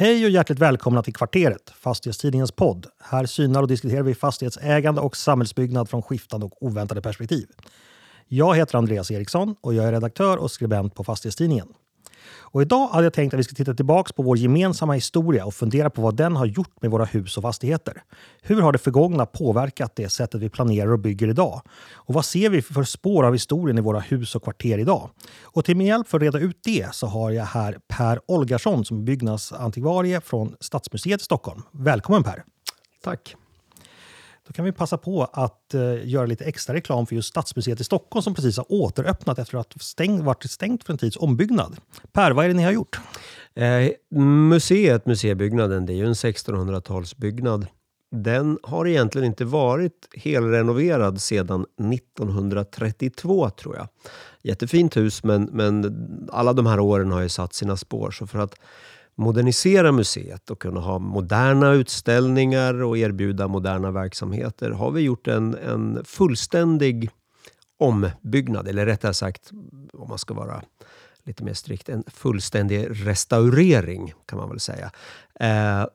[0.00, 2.86] Hej och hjärtligt välkomna till Kvarteret, Fastighetstidningens podd.
[3.00, 7.46] Här synar och diskuterar vi fastighetsägande och samhällsbyggnad från skiftande och oväntade perspektiv.
[8.28, 11.68] Jag heter Andreas Eriksson och jag är redaktör och skribent på Fastighetstidningen.
[12.38, 15.54] Och idag hade jag tänkt att vi ska titta tillbaka på vår gemensamma historia och
[15.54, 18.02] fundera på vad den har gjort med våra hus och fastigheter.
[18.42, 21.62] Hur har det förgångna påverkat det sättet vi planerar och bygger idag?
[21.92, 25.10] Och vad ser vi för spår av historien i våra hus och kvarter idag?
[25.42, 28.84] Och till min hjälp för att reda ut det så har jag här Per Olgarsson
[28.84, 31.62] som är byggnadsantikvarie från Stadsmuseet i Stockholm.
[31.72, 32.44] Välkommen Per!
[33.04, 33.36] Tack!
[34.50, 37.84] Då kan vi passa på att eh, göra lite extra reklam för just Stadsmuseet i
[37.84, 41.76] Stockholm som precis har återöppnat efter att ha varit stängt för en tids ombyggnad.
[42.12, 43.00] Per, vad är det ni har gjort?
[43.54, 47.66] Eh, museet, museibyggnaden, det är ju en 1600-talsbyggnad.
[48.10, 53.88] Den har egentligen inte varit helrenoverad sedan 1932 tror jag.
[54.42, 58.10] Jättefint hus men, men alla de här åren har ju satt sina spår.
[58.10, 58.54] Så för att
[59.14, 65.54] modernisera museet och kunna ha moderna utställningar och erbjuda moderna verksamheter har vi gjort en,
[65.54, 67.10] en fullständig
[67.78, 69.50] ombyggnad, eller rättare sagt,
[69.92, 70.62] om man ska vara
[71.24, 74.90] lite mer strikt, en fullständig restaurering kan man väl säga.
[75.40, 75.86] Eh,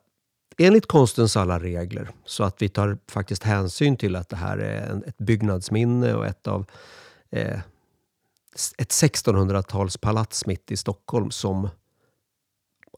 [0.57, 4.89] enligt konstens alla regler, så att vi tar faktiskt hänsyn till att det här är
[4.91, 6.65] en, ett byggnadsminne och ett av
[7.31, 7.59] eh,
[8.77, 11.69] ett 1600-talspalats mitt i Stockholm som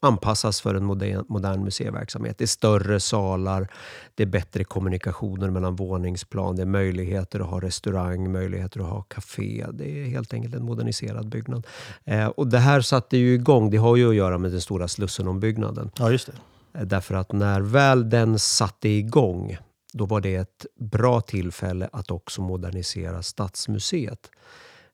[0.02, 2.38] anpassas för en modern, modern museiverksamhet.
[2.38, 3.68] Det är större salar,
[4.14, 9.02] det är bättre kommunikationer mellan våningsplan, det är möjligheter att ha restaurang, möjligheter att ha
[9.02, 9.66] café.
[9.72, 11.66] Det är helt enkelt en moderniserad byggnad.
[12.04, 14.88] Eh, och det här satte ju igång, det har ju att göra med den stora
[14.88, 15.90] Slussenombyggnaden.
[15.98, 16.78] Ja, just det.
[16.78, 19.58] Eh, därför att när väl den satte igång,
[19.92, 24.30] då var det ett bra tillfälle att också modernisera Stadsmuseet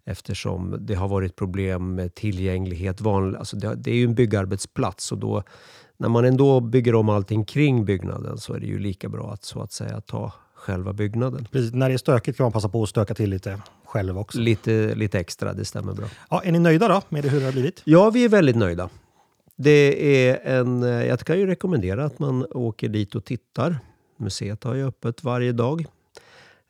[0.04, 3.00] eftersom det har varit problem med tillgänglighet.
[3.00, 5.42] Vanlig, alltså det, det, är ju en byggarbetsplats och då,
[5.96, 9.44] när man ändå bygger om allting kring byggnaden så är det ju lika bra att
[9.44, 11.48] så att säga ta själva byggnaden.
[11.52, 14.38] Precis, när det är stökigt kan man passa på att stöka till lite själv också.
[14.38, 16.06] Lite, lite extra, det stämmer bra.
[16.30, 17.82] Ja, är ni nöjda då med hur det har blivit?
[17.84, 18.88] Ja, vi är väldigt nöjda.
[19.56, 23.78] Det är en, jag kan ju rekommendera att man åker dit och tittar.
[24.16, 25.86] Museet har ju öppet varje dag.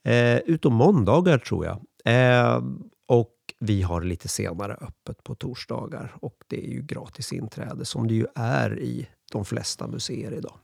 [0.05, 1.77] Eh, utom måndagar tror jag.
[2.05, 2.63] Eh,
[3.07, 8.09] och vi har lite senare öppet på torsdagar och det är ju gratis inträde som
[8.09, 10.55] det ju är i de flesta museer idag.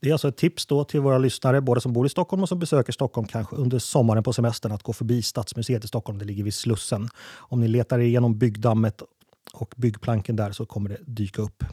[0.00, 2.48] Det är alltså ett tips då till våra lyssnare, både som bor i Stockholm och
[2.48, 6.18] som besöker Stockholm kanske under sommaren på semestern, att gå förbi Stadsmuseet i Stockholm.
[6.18, 7.08] Det ligger vid Slussen.
[7.36, 9.02] Om ni letar igenom byggdammet
[9.52, 11.64] och byggplanken där så kommer det dyka upp.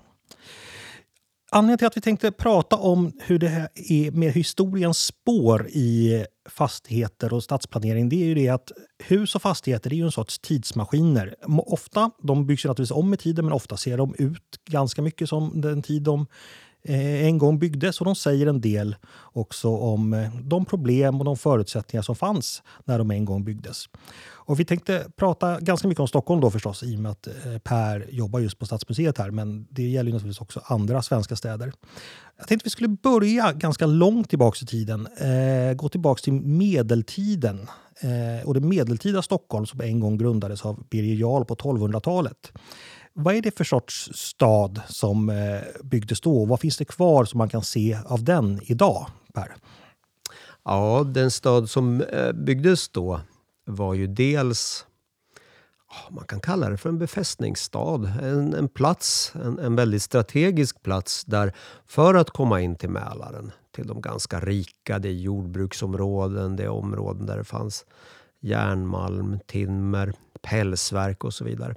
[1.52, 6.26] Anledningen till att vi tänkte prata om hur det här är med historiens spår i
[6.50, 8.72] fastigheter och stadsplanering, det är ju det att
[9.04, 11.36] hus och fastigheter är ju en sorts tidsmaskiner.
[11.66, 15.30] Ofta, de byggs ju naturligtvis om med tiden, men ofta ser de ut ganska mycket
[15.30, 16.28] som den tid de
[16.88, 21.26] Eh, en gång byggdes och de säger en del också om eh, de problem och
[21.26, 23.86] de förutsättningar som fanns när de en gång byggdes.
[24.48, 27.58] Och vi tänkte prata ganska mycket om Stockholm då förstås i och med att eh,
[27.64, 31.74] Per jobbar just på Stadsmuseet här, men det gäller ju naturligtvis också andra svenska städer.
[32.38, 37.68] Jag tänkte vi skulle börja ganska långt tillbaka i tiden, eh, gå tillbaka till medeltiden
[38.02, 42.52] eh, och det medeltida Stockholm som en gång grundades av Birger Jarl på 1200-talet.
[43.20, 46.46] Vad är det för sorts stad som eh, byggdes då?
[46.46, 49.56] Vad finns det kvar som man kan se av den idag, Per?
[50.64, 53.22] Ja, den stad som eh, byggdes då
[53.66, 54.86] var ju dels
[56.10, 58.12] man kan kalla det för en befästningsstad.
[58.22, 61.54] En, en plats, en, en väldigt strategisk plats där
[61.86, 66.70] för att komma in till Mälaren, till de ganska rika, det är jordbruksområden, det är
[66.70, 67.86] områden där det fanns
[68.40, 71.76] järnmalm, timmer, pälsverk och så vidare.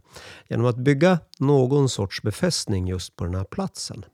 [0.48, 4.04] Genom att bygga någon sorts befästning just på den här platsen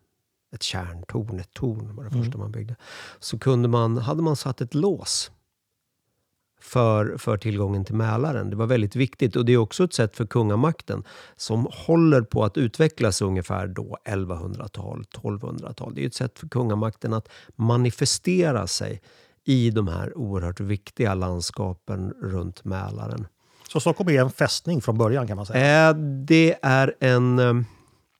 [0.55, 2.39] ett kärntorn, ett torn var det första mm.
[2.39, 2.77] man byggde.
[3.19, 5.31] Så kunde man, hade man satt ett lås
[6.61, 8.51] för, för tillgången till Mälaren.
[8.51, 11.05] Det var väldigt viktigt och det är också ett sätt för kungamakten
[11.37, 15.95] som håller på att utvecklas ungefär då 1100-tal, 1200-tal.
[15.95, 19.03] Det är ett sätt för kungamakten att manifestera sig
[19.47, 23.27] i de här oerhört viktiga landskapen runt Mälaren.
[23.69, 25.89] Så Stockholm är en fästning från början kan man säga?
[25.89, 25.97] Eh,
[26.27, 27.39] det är en...
[27.39, 27.55] Eh,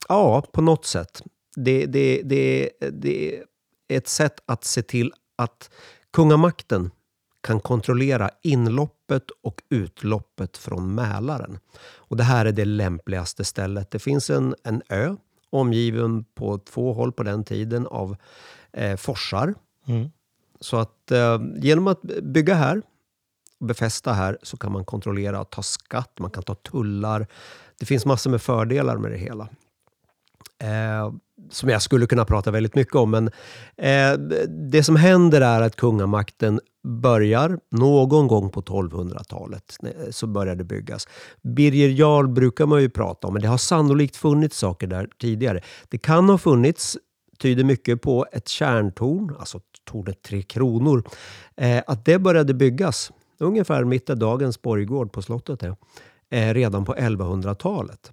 [0.09, 1.21] ja, på något sätt.
[1.55, 3.43] Det, det, det, det är
[3.89, 5.69] ett sätt att se till att
[6.13, 6.91] kungamakten
[7.41, 11.59] kan kontrollera inloppet och utloppet från Mälaren.
[11.95, 13.91] Och det här är det lämpligaste stället.
[13.91, 15.15] Det finns en, en ö
[15.49, 18.15] omgiven på två håll på den tiden av
[18.73, 19.53] eh, forsar.
[19.87, 20.09] Mm.
[20.59, 22.81] Så att eh, genom att bygga här
[23.59, 27.27] och befästa här så kan man kontrollera och ta skatt, man kan ta tullar.
[27.79, 29.49] Det finns massor med fördelar med det hela.
[30.59, 31.13] Eh,
[31.49, 33.11] som jag skulle kunna prata väldigt mycket om.
[33.11, 33.27] Men
[33.77, 34.19] eh,
[34.71, 39.77] det som händer är att kungamakten börjar någon gång på 1200-talet.
[39.83, 41.07] Eh, så börjar det byggas.
[41.41, 45.61] Birger Jarl brukar man ju prata om, men det har sannolikt funnits saker där tidigare.
[45.89, 46.97] Det kan ha funnits,
[47.39, 51.03] tyder mycket på, ett kärntorn, alltså tornet Tre Kronor.
[51.55, 55.75] Eh, att det började byggas ungefär mitt där dagens borggård på slottet är,
[56.29, 58.11] eh, redan på 1100-talet.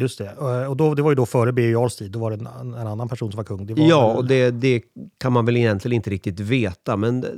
[0.00, 0.34] Just det.
[0.40, 2.10] Eh, och då, det var ju då före Birger Jarls tid.
[2.10, 3.66] Då var det en, en, annan person som var kung.
[3.66, 4.82] Var ja, och det, det,
[5.18, 6.96] kan man väl egentligen inte riktigt veta.
[6.96, 7.30] Men eh,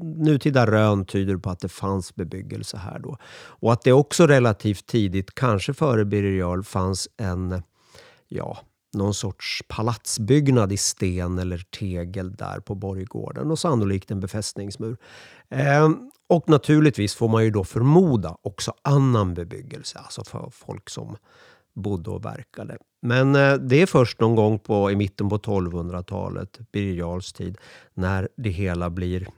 [0.00, 3.16] nutida rön tyder på att det fanns bebyggelse här då.
[3.46, 7.62] Och att det också relativt tidigt, kanske före Birger Jarl, fanns en,
[8.28, 8.58] ja,
[8.94, 14.96] någon sorts palatsbyggnad i sten eller tegel där på borggården och sannolikt en befästningsmur.
[15.48, 15.90] Eh,
[16.28, 21.16] och naturligtvis får man ju då förmoda också annan bebyggelse, alltså för folk som
[21.74, 22.78] bodde och verkade.
[23.02, 27.58] Men eh, det är först någon gång på, i mitten på 1200-talet, Birger Jarls tid,
[27.94, 29.28] när det hela blir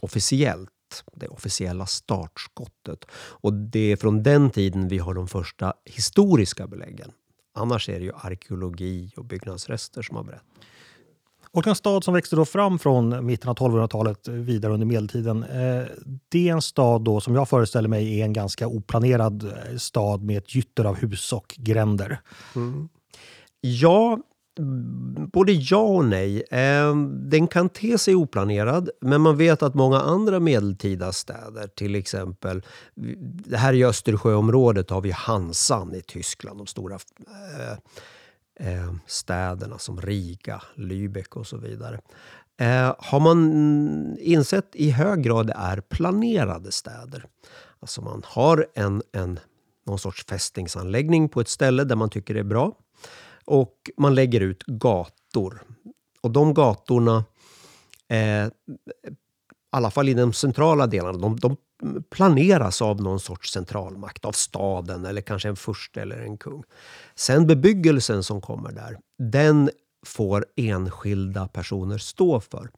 [0.00, 0.70] officiellt.
[1.12, 3.04] Det officiella startskottet.
[3.14, 7.12] Och det är från den tiden vi har de första historiska beläggen.
[7.54, 10.46] Annars är det ju arkeologi och byggnadsrester som har berättat.
[11.50, 15.42] Och en stad som växte då fram från mitten av 1200-talet vidare under medeltiden.
[15.42, 15.84] Eh,
[16.28, 20.22] det är en stad då som jag föreställer mig är en ganska oplanerad eh, stad
[20.22, 22.20] med ett gytter av hus och gränder.
[22.56, 22.88] Mm.
[23.60, 24.18] Ja,
[25.32, 26.44] både ja och nej.
[26.50, 31.94] Ehm, den kan te sig oplanerad, men man vet att många andra medeltida städer, till
[31.94, 32.62] exempel
[33.54, 37.78] här i Östersjöområdet har vi Hansan i Tyskland, de stora eh,
[38.68, 42.00] ehm, städerna som Riga, Lübeck och så vidare.
[42.58, 47.24] Ehm, har man insett i hög grad är planerade städer.
[47.80, 49.40] Alltså man har en, en,
[49.86, 52.72] någon sorts fästningsanläggning på ett ställe där man tycker det är bra.
[53.44, 55.62] Och man lägger ut gator.
[56.20, 57.24] Och de gatorna,
[58.08, 58.50] eh, i
[59.70, 61.56] alla fall i de centrala delarna, de, de
[62.10, 66.64] planeras av någon sorts centralmakt, av staden eller kanske en furste eller en kung.
[67.14, 69.70] Sen bebyggelsen som kommer där, den
[70.06, 72.70] får enskilda personer stå för.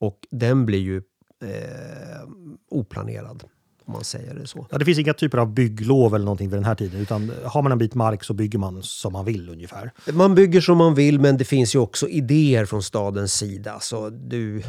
[0.00, 0.96] Och den blir ju
[1.42, 2.28] eh,
[2.68, 3.44] oplanerad.
[3.88, 4.66] Om man säger det så.
[4.70, 7.00] Ja, det finns inga typer av bygglov eller någonting vid den här tiden.
[7.00, 9.92] Utan har man en bit mark så bygger man som man vill ungefär.
[10.12, 13.80] Man bygger som man vill men det finns ju också idéer från stadens sida.
[13.80, 14.62] Så du,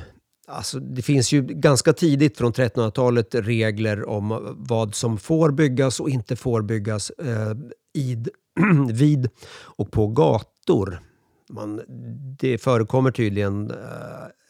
[0.47, 6.09] Alltså, det finns ju ganska tidigt från 1300-talet regler om vad som får byggas och
[6.09, 7.53] inte får byggas eh,
[7.93, 8.29] id,
[8.93, 9.29] vid
[9.61, 11.01] och på gator.
[11.49, 11.81] Man,
[12.39, 13.75] det förekommer tydligen eh,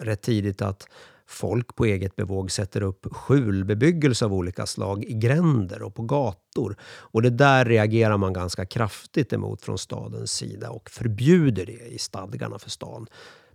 [0.03, 0.87] rätt tidigt att
[1.29, 6.75] folk på eget bevåg sätter upp skjulbebyggelse av olika slag i gränder och på gator.
[6.83, 11.97] Och det där reagerar man ganska kraftigt emot från stadens sida och förbjuder det i
[11.97, 13.07] stadgarna för stan.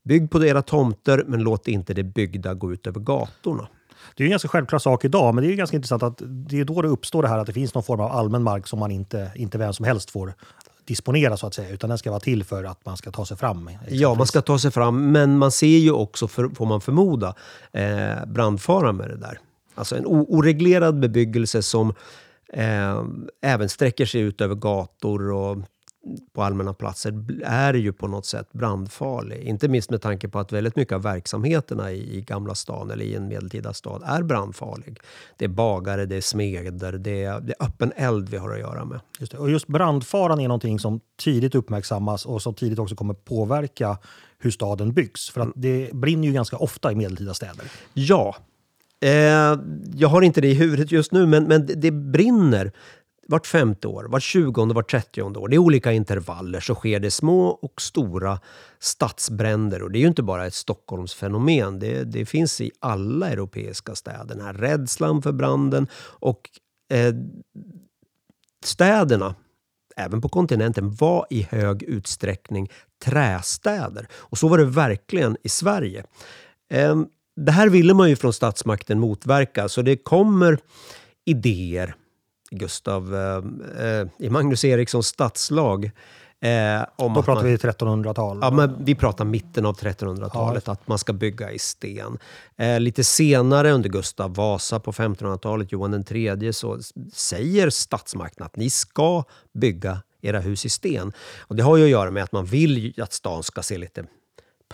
[0.02, 3.68] Bygg på era tomter, men låt inte det byggda gå ut över gatorna.
[4.16, 6.64] Det är en ganska självklar sak idag, men det är ganska intressant att det är
[6.64, 8.90] då det uppstår det här att det finns någon form av allmän mark som man
[8.90, 10.34] inte, inte vem som helst får
[10.84, 13.36] disponera så att säga, utan den ska vara till för att man ska ta sig
[13.36, 13.68] fram.
[13.68, 14.00] Exempelvis.
[14.00, 17.34] Ja, man ska ta sig fram, men man ser ju också, för, får man förmoda,
[17.72, 19.38] eh, brandfara med det där.
[19.74, 21.94] Alltså en oreglerad bebyggelse som
[22.52, 23.04] eh,
[23.42, 25.56] även sträcker sig ut över gator och
[26.32, 29.40] på allmänna platser är ju på något sätt brandfarlig.
[29.40, 33.04] Inte minst med tanke på att väldigt mycket av verksamheterna i, i Gamla stan eller
[33.04, 35.00] i en medeltida stad är brandfarlig.
[35.36, 38.58] Det är bagare, det är smeder, det är, det är öppen eld vi har att
[38.58, 39.00] göra med.
[39.18, 39.38] Just det.
[39.38, 43.98] Och just brandfaran är någonting som tidigt uppmärksammas och som tidigt också kommer påverka
[44.38, 45.30] hur staden byggs.
[45.30, 47.64] För att det brinner ju ganska ofta i medeltida städer.
[47.94, 48.36] Ja,
[49.04, 49.58] Eh,
[49.94, 52.72] jag har inte det i huvudet just nu, men, men det brinner
[53.26, 55.48] vart femte år, vart tjugonde, vart trettionde år.
[55.48, 58.40] Det är olika intervaller så sker det små och stora
[58.78, 59.82] stadsbränder.
[59.82, 61.78] Och det är ju inte bara ett Stockholmsfenomen.
[61.78, 64.24] Det, det finns i alla europeiska städer.
[64.24, 65.86] Den här rädslan för branden
[66.20, 66.50] och
[66.92, 67.14] eh,
[68.64, 69.34] städerna
[69.96, 72.70] även på kontinenten, var i hög utsträckning
[73.04, 74.06] trästäder.
[74.12, 76.04] Och så var det verkligen i Sverige.
[76.70, 77.02] Eh,
[77.36, 80.58] det här ville man ju från statsmakten motverka, så det kommer
[81.24, 81.94] idéer
[82.50, 85.90] Gustav, eh, eh, i Magnus Erikssons stadslag.
[86.40, 88.38] Eh, om Då pratar man, vi 1300-tal?
[88.42, 90.72] Ja, men vi pratar mitten av 1300-talet, ja.
[90.72, 92.18] att man ska bygga i sten.
[92.56, 96.78] Eh, lite senare under Gustav Vasa på 1500-talet, Johan III, så
[97.12, 101.12] säger statsmakten att ni ska bygga era hus i sten.
[101.40, 104.04] Och Det har ju att göra med att man vill att stan ska se lite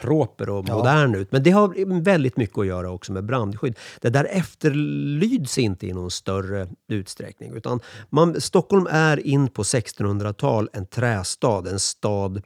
[0.01, 0.77] proper och Ja.
[0.77, 1.33] modern ut.
[1.33, 3.79] Men det har väldigt mycket att göra också med brandskydd.
[4.01, 7.55] Det där efterlyds inte i någon större utsträckning.
[7.55, 7.81] Utan
[8.11, 12.43] man, Stockholm är in på 1600-tal en trästad, en stad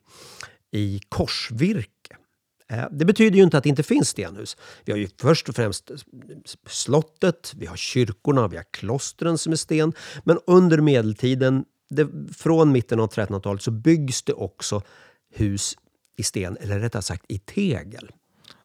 [0.72, 1.88] i korsvirke.
[2.70, 4.56] Eh, Det betyder ju inte att det inte finns stenhus.
[4.84, 5.90] Vi har ju först och främst
[6.68, 9.92] slottet, vi har kyrkorna, vi har klostren som är sten.
[10.24, 14.82] Men under medeltiden, det, från mitten av 1300-talet, så byggs det också
[15.34, 15.74] hus
[16.16, 18.10] i sten, eller rättare sagt i tegel.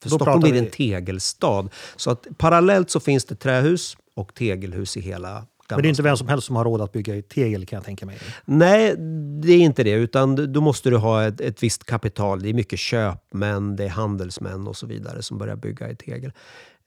[0.01, 1.69] För Då Stockholm blir vi- en tegelstad.
[1.95, 6.01] Så att parallellt så finns det trähus och tegelhus i hela Men det är inte
[6.01, 8.17] vem som helst som har råd att bygga i tegel kan jag tänka mig.
[8.45, 8.95] Nej,
[9.43, 9.91] det är inte det.
[9.91, 12.41] Utan då måste du ha ett, ett visst kapital.
[12.41, 16.31] Det är mycket köpmän, det är handelsmän och så vidare som börjar bygga i tegel.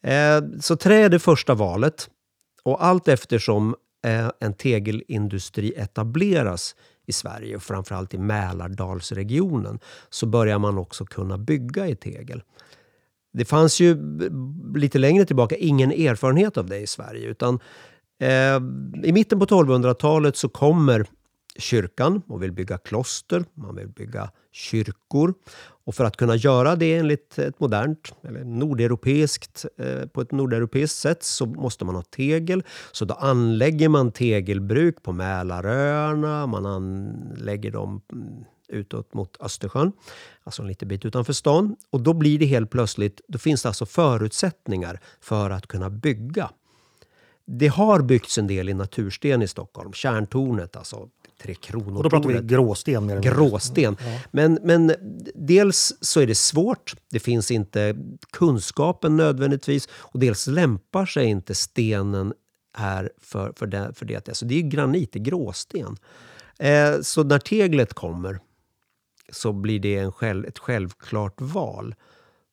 [0.03, 2.09] Eh, så trä är det första valet.
[2.63, 3.75] Och allt eftersom
[4.07, 6.75] eh, en tegelindustri etableras
[7.13, 9.79] i Sverige och framförallt i Mälardalsregionen
[10.11, 12.43] så börjar man också kunna bygga i tegel.
[13.33, 13.97] Det fanns ju
[14.75, 17.29] lite längre tillbaka ingen erfarenhet av det i Sverige.
[17.29, 17.59] utan
[18.21, 18.57] eh,
[19.05, 21.07] I mitten på 1200-talet så kommer
[21.59, 25.35] kyrkan och vill bygga kloster, man vill bygga kyrkor.
[25.85, 30.99] Och för att kunna göra det enligt ett modernt, eller nordeuropeiskt, eh, på ett nordeuropeiskt
[30.99, 32.63] sätt så måste man ha tegel.
[32.93, 39.93] Så då anlägger man tegelbruk på Mälaröarna, man anlägger dem mm, utåt mot Östersjön,
[40.45, 41.77] alltså en liten bit utanför stan.
[41.91, 46.51] Och då blir det helt plötsligt, då finns det alltså förutsättningar för att kunna bygga.
[47.45, 49.93] Det har byggts en del i natursten i Stockholm.
[49.93, 51.09] Kärntornet, alltså
[51.43, 51.97] Tre Kronor.
[51.97, 53.07] Och då pratar vi gråsten.
[53.07, 53.21] Mer.
[53.21, 53.97] Gråsten.
[54.31, 54.95] Men, men
[55.35, 56.95] dels så är det svårt.
[57.11, 57.97] Det finns inte
[58.33, 59.89] kunskapen nödvändigtvis.
[59.93, 62.33] Och dels lämpar sig inte stenen
[62.75, 64.29] här för, för, det, för det.
[64.29, 65.97] Alltså det är granit, det är gråsten.
[66.59, 68.41] Eh, så när teglet kommer
[69.33, 71.95] så blir det en själv, ett självklart val.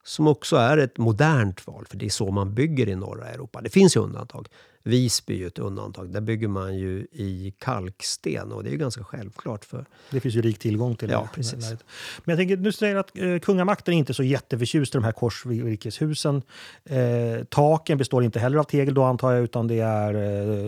[0.09, 3.61] Som också är ett modernt val, för det är så man bygger i norra Europa.
[3.61, 4.47] Det finns ju undantag.
[4.83, 6.13] Visby är ju ett undantag.
[6.13, 9.65] Där bygger man ju i kalksten och det är ju ganska självklart.
[9.65, 11.35] för Det finns ju rik tillgång till Ja, det.
[11.35, 11.69] precis.
[11.69, 11.77] Men
[12.25, 16.41] jag tänker, du säger att eh, kungamakten är inte så jätteförtjust i de här korsvirkeshusen.
[16.85, 20.13] Eh, taken består inte heller av tegel då antar jag, utan det är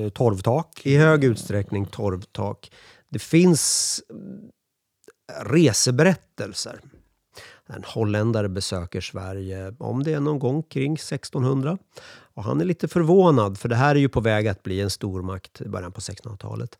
[0.03, 0.81] eh, torvtak.
[0.85, 2.71] I hög utsträckning torvtak.
[3.09, 4.49] Det finns mm,
[5.45, 6.79] reseberättelser.
[7.75, 11.77] En holländare besöker Sverige, om det är någon gång kring 1600.
[12.33, 14.89] Och han är lite förvånad, för det här är ju på väg att bli en
[14.89, 16.77] stormakt i början på 1600-talet.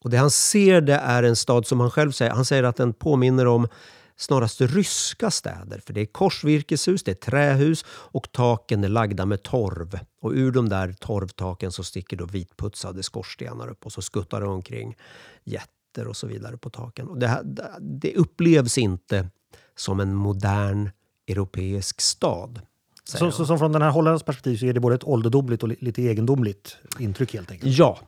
[0.00, 2.76] Och det han ser det är en stad som han själv säger, han säger att
[2.76, 3.68] den påminner om
[4.16, 5.78] snarast ryska städer.
[5.86, 9.98] För det är korsvirkeshus, det är trähus och taken är lagda med torv.
[10.20, 14.46] Och ur de där torvtaken så sticker då vitputsade skorstenar upp och så skuttar det
[14.46, 14.96] omkring
[15.44, 17.08] jätter och så vidare på taken.
[17.08, 17.42] Och det, här,
[17.80, 19.28] det upplevs inte
[19.76, 20.90] som en modern
[21.26, 22.60] europeisk stad.
[23.04, 25.68] Så, så, som från den här holländers perspektiv så är det både ett ålderdomligt och
[25.68, 27.78] li- lite egendomligt intryck helt enkelt.
[27.78, 27.98] Ja.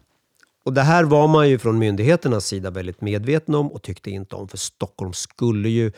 [0.64, 4.37] Och det här var man ju från myndigheternas sida väldigt medveten om och tyckte inte
[4.37, 4.49] om.
[4.49, 5.92] För Stockholm skulle ju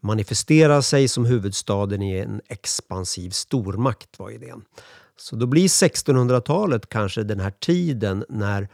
[0.00, 4.62] manifestera sig som huvudstaden i en expansiv stormakt var idén.
[5.16, 8.68] Så då blir 1600-talet kanske den här tiden när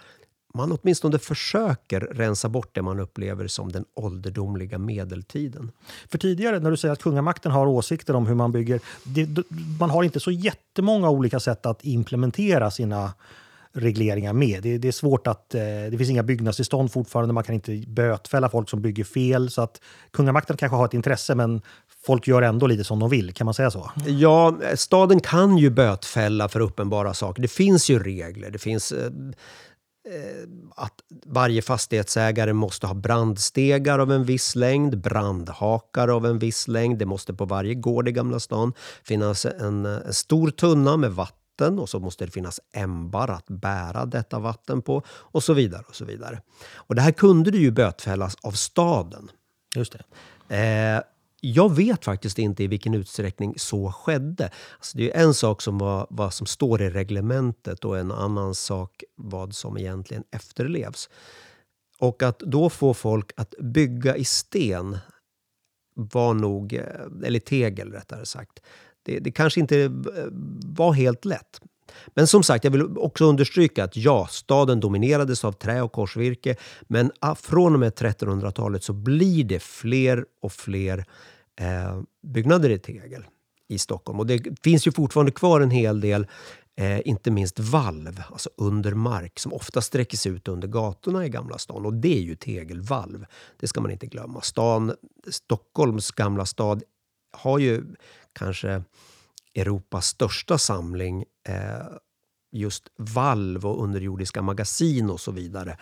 [0.54, 5.70] man åtminstone försöker rensa bort det man upplever som den ålderdomliga medeltiden.
[6.08, 9.44] För tidigare när du säger att kungamakten har åsikter om hur man bygger, det,
[9.80, 13.12] man har inte så jättemånga olika sätt att implementera sina
[13.72, 14.62] regleringar med.
[14.62, 18.48] Det, det är svårt att, eh, det finns inga byggnadstillstånd fortfarande, man kan inte bötfälla
[18.48, 19.50] folk som bygger fel.
[19.50, 19.80] Så att
[20.10, 21.62] kungamakten kanske har ett intresse men
[22.06, 23.90] folk gör ändå lite som de vill, kan man säga så?
[24.06, 27.42] Ja, staden kan ju bötfälla för uppenbara saker.
[27.42, 28.50] Det finns ju regler.
[28.50, 29.10] Det finns eh,
[30.76, 30.94] att
[31.26, 36.98] varje fastighetsägare måste ha brandstegar av en viss längd, brandhakar av en viss längd.
[36.98, 38.72] Det måste på varje gård i Gamla stan
[39.04, 43.46] finnas en, eh, en stor tunna med vatten och så måste det finnas ämbar att
[43.48, 45.84] bära detta vatten på och så vidare.
[45.88, 46.42] och så vidare.
[46.74, 49.30] Och det här kunde det ju bötfällas av staden.
[49.74, 50.04] Just det.
[50.56, 51.02] Eh,
[51.40, 54.50] jag vet faktiskt inte i vilken utsträckning så skedde.
[54.76, 58.54] Alltså det är en sak som var, vad som står i reglementet och en annan
[58.54, 61.08] sak vad som egentligen efterlevs.
[61.98, 64.98] Och att då få folk att bygga i sten
[65.94, 66.84] var nog, eh,
[67.24, 68.60] eller tegel rättare sagt,
[69.02, 69.90] det, det kanske inte eh,
[70.64, 71.60] var helt lätt.
[72.14, 76.56] Men som sagt, jag vill också understryka att ja, staden dominerades av trä och korsvirke.
[76.82, 81.04] Men ah, från och med 1300-talet så blir det fler och fler
[81.60, 83.24] eh, byggnader i tegel
[83.68, 84.20] i Stockholm.
[84.20, 86.26] Och det finns ju fortfarande kvar en hel del,
[86.76, 91.28] eh, inte minst valv, alltså under mark, som ofta sträcker sig ut under gatorna i
[91.28, 91.86] Gamla stan.
[91.86, 93.26] Och det är ju tegelvalv.
[93.60, 94.40] Det ska man inte glömma.
[94.40, 94.94] Stan,
[95.28, 96.82] Stockholms gamla stad
[97.32, 97.84] har ju
[98.32, 98.82] kanske
[99.54, 101.54] Europas största samling eh,
[102.52, 105.76] just valv och underjordiska magasin och så vidare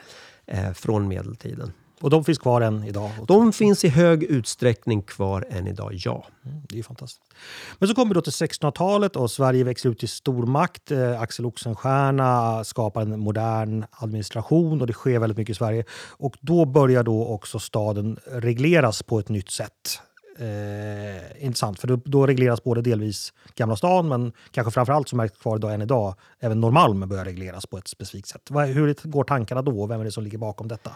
[0.47, 1.73] eh, från medeltiden.
[2.01, 3.11] Och de finns kvar än idag?
[3.29, 6.27] De finns i hög utsträckning kvar än idag, ja.
[6.45, 7.35] Mm, det är fantastiskt.
[7.79, 10.91] Men så kommer vi då till 1600-talet och Sverige växer ut till stormakt.
[10.91, 15.85] Eh, Axel Oxenstierna skapar en modern administration och det sker väldigt mycket i Sverige.
[16.09, 20.01] Och då börjar då också staden regleras på ett nytt sätt.
[20.41, 25.39] Eh, intressant, för då, då, regleras både delvis Gamla stan men kanske framförallt som märks
[25.39, 28.43] kvar idag än idag, även Norrmalm börjar regleras på ett specifikt sätt.
[28.51, 29.87] Hur går tankarna då?
[29.87, 30.91] Vem är det som ligger bakom detta?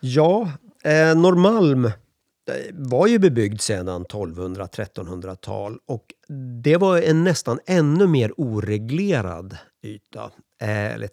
[0.00, 0.48] Ja,
[0.84, 1.92] eh, Norrmalm eh,
[2.72, 6.14] var ju bebyggd sedan 1200-1300-tal och
[6.62, 10.30] det var en nästan ännu mer oreglerad yta.
[10.60, 11.08] Eh,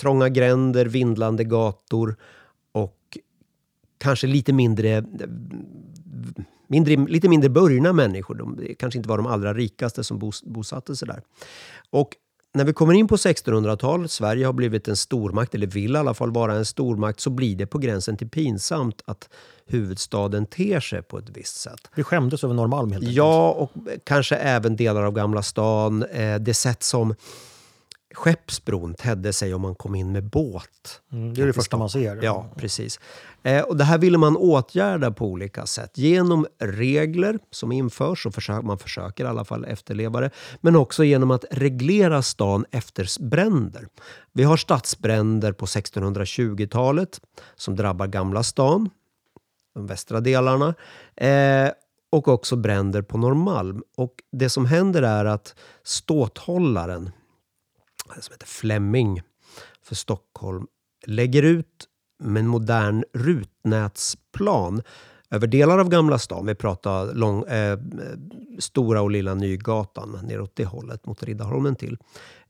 [0.00, 2.16] trånga gränder, vindlande gator
[2.72, 3.18] och
[3.98, 5.04] kanske lite mindre, eh,
[6.66, 8.34] mindre, lite mindre burna människor.
[8.34, 11.22] De kanske inte var de allra rikaste som bos, bosatte sig där.
[11.90, 12.16] Och
[12.54, 16.14] när vi kommer in på 1600-talet, Sverige har blivit en stormakt, eller vill i alla
[16.14, 19.28] fall vara en stormakt, så blir det på gränsen till pinsamt att
[19.66, 21.90] huvudstaden ter sig på ett visst sätt.
[21.94, 23.16] Vi skämdes över Norrmalm helt enkelt.
[23.16, 23.72] Ja, och
[24.04, 26.02] kanske även delar av Gamla stan.
[26.02, 27.14] Eh, det sätt som
[28.14, 31.00] Skeppsbron tedde sig om man kom in med båt.
[31.12, 32.22] Mm, det är det första man ser.
[32.22, 33.00] Ja, precis.
[33.42, 35.98] Eh, och det här ville man åtgärda på olika sätt.
[35.98, 40.30] Genom regler som införs, och försök, man försöker i alla fall efterleva det.
[40.60, 43.86] Men också genom att reglera stan efter bränder.
[44.32, 47.20] Vi har stadsbränder på 1620-talet
[47.56, 48.90] som drabbar Gamla stan,
[49.74, 50.74] de västra delarna.
[51.16, 51.70] Eh,
[52.14, 53.82] och också bränder på Norrmalm.
[53.96, 57.10] Och det som händer är att ståthållaren
[58.08, 59.22] som heter Flemming
[59.82, 60.66] för Stockholm
[61.06, 61.88] lägger ut
[62.22, 64.82] med en modern rutnätsplan
[65.30, 66.46] över delar av Gamla stan.
[66.46, 67.78] Vi pratar lång, eh,
[68.58, 71.98] Stora och Lilla Nygatan neråt det hållet mot Riddarholmen till.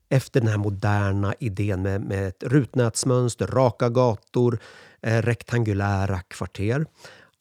[0.09, 4.59] Efter den här moderna idén med, med ett rutnätsmönster, raka gator,
[5.01, 6.85] eh, rektangulära kvarter.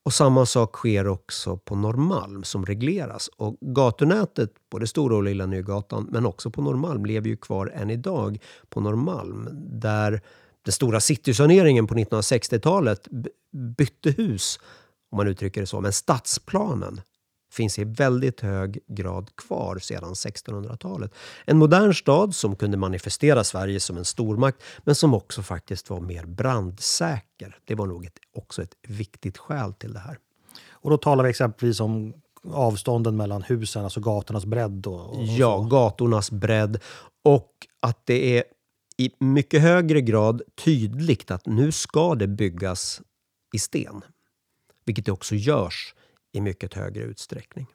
[0.04, 3.28] Och samma sak sker också på Norrmalm som regleras.
[3.36, 7.90] Och gatunätet, både Stora och Lilla Nygatan, men också på Norrmalm, lever ju kvar än
[7.90, 8.38] idag
[8.68, 9.48] på Norrmalm.
[9.80, 10.20] Där
[10.62, 13.08] den stora citysaneringen på 1960-talet
[13.76, 14.58] bytte hus,
[15.10, 15.80] om man uttrycker det så.
[15.80, 17.00] Men stadsplanen
[17.54, 21.14] finns i väldigt hög grad kvar sedan 1600-talet.
[21.44, 26.00] En modern stad som kunde manifestera Sverige som en stormakt men som också faktiskt var
[26.00, 27.58] mer brandsäker.
[27.64, 30.18] Det var nog ett, också ett viktigt skäl till det här.
[30.70, 32.14] Och då talar vi exempelvis om
[32.52, 34.86] avstånden mellan husen, alltså gatornas bredd?
[34.86, 36.82] Och, och ja, gatornas bredd.
[37.24, 38.44] Och att det är
[38.96, 43.00] i mycket högre grad tydligt att nu ska det byggas
[43.54, 44.02] i sten.
[44.84, 45.94] Vilket det också görs
[46.35, 47.66] i mycket högre utsträckning.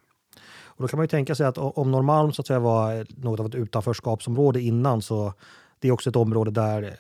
[0.80, 3.40] Och då kan man ju tänka sig att om Norrmalm så att säga var något
[3.40, 5.34] av ett utanförskapsområde innan så
[5.80, 6.98] det är också ett område där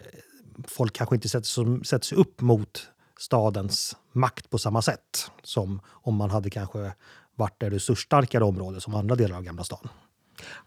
[0.67, 2.88] folk kanske inte sätter, sätter sig upp mot
[3.19, 6.93] stadens makt på samma sätt som om man hade kanske
[7.36, 9.89] varit det resursstarkare område som andra delar av Gamla stan.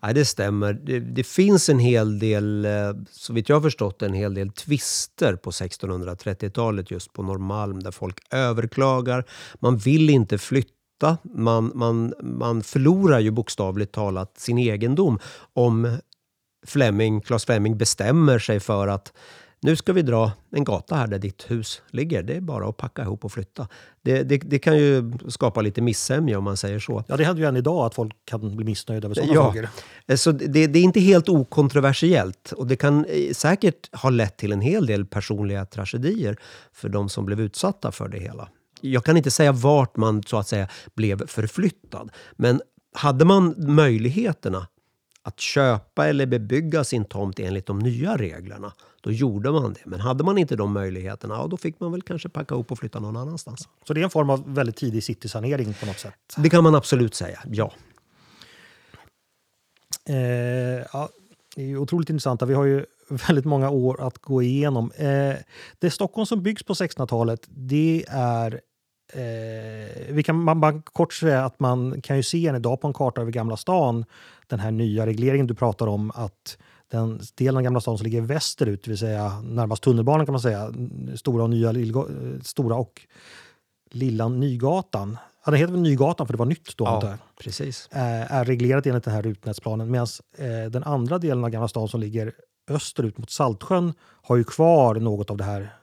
[0.03, 0.73] Nej, det stämmer.
[0.73, 2.73] Det, det, finns en hel del, eh,
[3.11, 7.91] så vitt jag har förstått en hel del tvister på 1630-talet just på Norrmalm där
[7.91, 9.25] folk överklagar.
[9.61, 10.82] Man vill inte flytta
[11.23, 15.19] man, man, man förlorar ju bokstavligt talat sin egendom
[15.53, 15.99] om
[16.67, 19.13] Fleming, Claes Fleming bestämmer sig för att
[19.65, 22.23] nu ska vi dra en gata här där ditt hus ligger.
[22.23, 23.69] Det är bara att packa ihop och flytta.
[24.03, 27.05] Det, det, det kan ju skapa lite missämja om man säger så.
[27.09, 29.53] Ja, det händer ju än idag att folk kan bli missnöjda över sådana ja.
[29.53, 29.69] frågor.
[30.17, 34.53] Så det, det, är inte helt okontroversiellt och det kan eh, säkert ha lett till
[34.53, 36.37] en hel del personliga tragedier
[36.73, 38.49] för de som blev utsatta för det hela.
[38.83, 42.63] Jag kan inte säga vart man så att säga blev förflyttad, men
[42.95, 44.67] hade man möjligheterna
[45.23, 49.81] att köpa eller bebygga sin tomt enligt de nya reglerna, då gjorde man det.
[49.85, 52.79] Men hade man inte de möjligheterna, ja, då fick man väl kanske packa ihop och
[52.79, 53.69] flytta någon annanstans.
[53.87, 56.15] Så det är en form av väldigt tidig citysanering på något sätt?
[56.37, 57.73] Det kan man absolut säga, ja.
[60.09, 60.17] Eh,
[60.93, 61.09] ja
[61.57, 62.43] det är otroligt intressant.
[62.43, 62.85] Vi har ju
[63.29, 64.93] väldigt många år att gå igenom.
[64.97, 65.35] Eh,
[65.79, 68.61] det Stockholm som byggs på 1600-talet, det är
[69.13, 72.87] Eh, vi kan man bara kort säga att man kan ju se än idag på
[72.87, 74.05] en karta över Gamla stan
[74.47, 76.59] den här nya regleringen du pratar om att
[76.91, 80.41] den delen av Gamla stan som ligger västerut, det vill säga närmast tunnelbanan kan man
[80.41, 80.73] säga,
[81.15, 81.75] Stora och, nya,
[82.43, 83.01] Stora och
[83.91, 85.19] Lilla Nygatan.
[85.45, 86.85] Ja, den heter väl Nygatan för det var nytt då?
[86.85, 87.89] Ja, precis.
[87.93, 89.91] Eh, är reglerat enligt den här utnätsplanen.
[89.91, 90.07] Medan
[90.39, 92.33] eh, den andra delen av Gamla stan som ligger
[92.71, 95.75] österut mot Saltsjön har ju kvar något av det här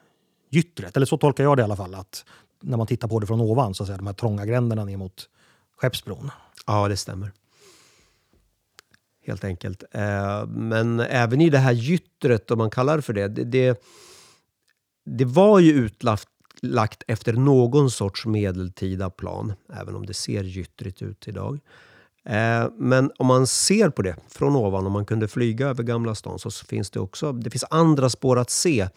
[0.50, 0.98] gyttret.
[0.98, 1.96] Eller så tolkar jag det i alla fall.
[1.96, 2.26] Att
[2.62, 4.98] när man tittar på det från ovan, så att säga, de här trånga gränderna ner
[4.98, 5.30] mot
[5.78, 6.32] Skeppsbron.
[6.68, 7.32] Ja, det stämmer.
[9.26, 9.84] Helt enkelt.
[9.92, 13.82] Eh, men även i det här gyttret, om man kallar det för det, det, det,
[15.06, 21.28] det var ju utlagt efter någon sorts medeltida plan, även om det ser gyttrigt ut
[21.28, 21.60] idag.
[22.26, 26.16] Eh, men om man ser på det från ovan, om man kunde flyga över Gamla
[26.16, 28.88] stan, så finns det också det finns andra spår att se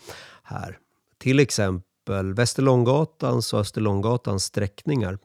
[0.42, 0.78] här.
[1.18, 5.18] Till exempel Västerlånggatans och Österlånggatans sträckningar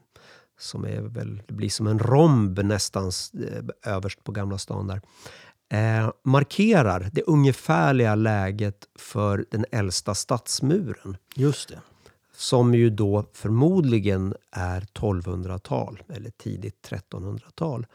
[0.60, 5.02] som är väl, det blir som en romb nästan eh, överst på Gamla stan där.
[5.70, 11.18] Eh, markerar det ungefärliga läget för den äldsta stadsmuren.
[11.36, 11.80] Just det.
[12.36, 17.86] Som ju då förmodligen är 1200-tal eller tidigt 1300-tal.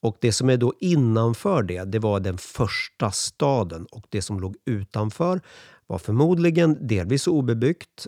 [0.00, 3.86] Och det som är då innanför det, det var den första staden.
[3.86, 5.40] Och det som låg utanför
[5.86, 8.06] var förmodligen delvis obebyggt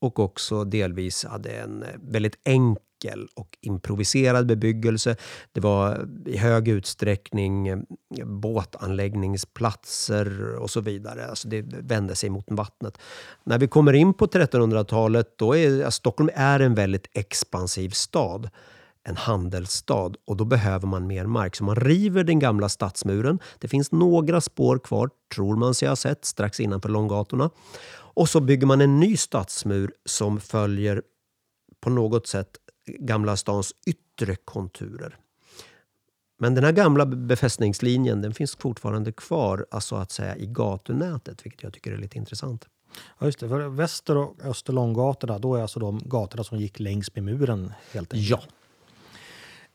[0.00, 5.16] och också delvis hade en eh, väldigt enkel och improviserad bebyggelse.
[5.52, 7.78] Det var i hög utsträckning eh,
[8.24, 11.26] båtanläggningsplatser och så vidare.
[11.26, 12.98] Alltså det vände sig mot vattnet.
[13.44, 18.50] När vi kommer in på 1300-talet, då är Stockholm är en väldigt expansiv stad
[19.08, 21.56] en handelsstad och då behöver man mer mark.
[21.56, 23.38] Så man river den gamla stadsmuren.
[23.58, 27.50] Det finns några spår kvar, tror man sig ha sett, strax innanför Långgatorna.
[27.96, 31.02] Och så bygger man en ny stadsmur som följer
[31.80, 32.48] på något sätt
[32.98, 35.16] Gamla stans yttre konturer.
[36.38, 41.62] Men den här gamla befästningslinjen den finns fortfarande kvar alltså att säga, i gatunätet, vilket
[41.62, 42.66] jag tycker är lite intressant.
[43.18, 43.48] Ja, just det.
[43.48, 48.12] För Väster och Österlånggatorna, då är alltså de gatorna som gick längs med muren helt
[48.12, 48.30] enkelt.
[48.30, 48.42] Ja.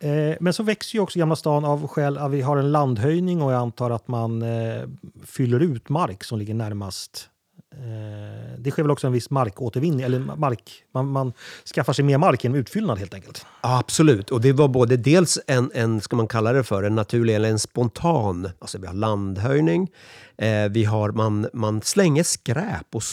[0.01, 3.41] Eh, men så växer ju också Gamla stan av skäl att vi har en landhöjning
[3.41, 4.83] och jag antar att man eh,
[5.25, 7.31] fyller ut mark som ligger närmast
[7.75, 11.33] Eh, det sker väl också en viss markåtervinning, eller mark, man, man
[11.75, 13.45] skaffar sig mer mark genom utfyllnad helt enkelt?
[13.61, 17.35] absolut, och det var både dels en, en, ska man kalla det för, en naturlig
[17.35, 19.89] eller en spontan, alltså vi har landhöjning,
[20.37, 23.03] eh, vi har, man, man slänger skräp och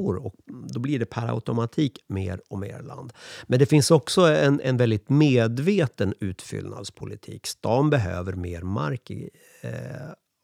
[0.00, 3.12] sopor och då blir det per automatik mer och mer land.
[3.46, 7.46] Men det finns också en, en väldigt medveten utfyllnadspolitik.
[7.46, 9.70] Stan behöver mer mark eh,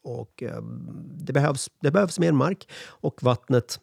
[0.03, 0.61] och eh,
[1.25, 2.69] det, behövs, det behövs mer mark
[3.01, 3.79] och vattnet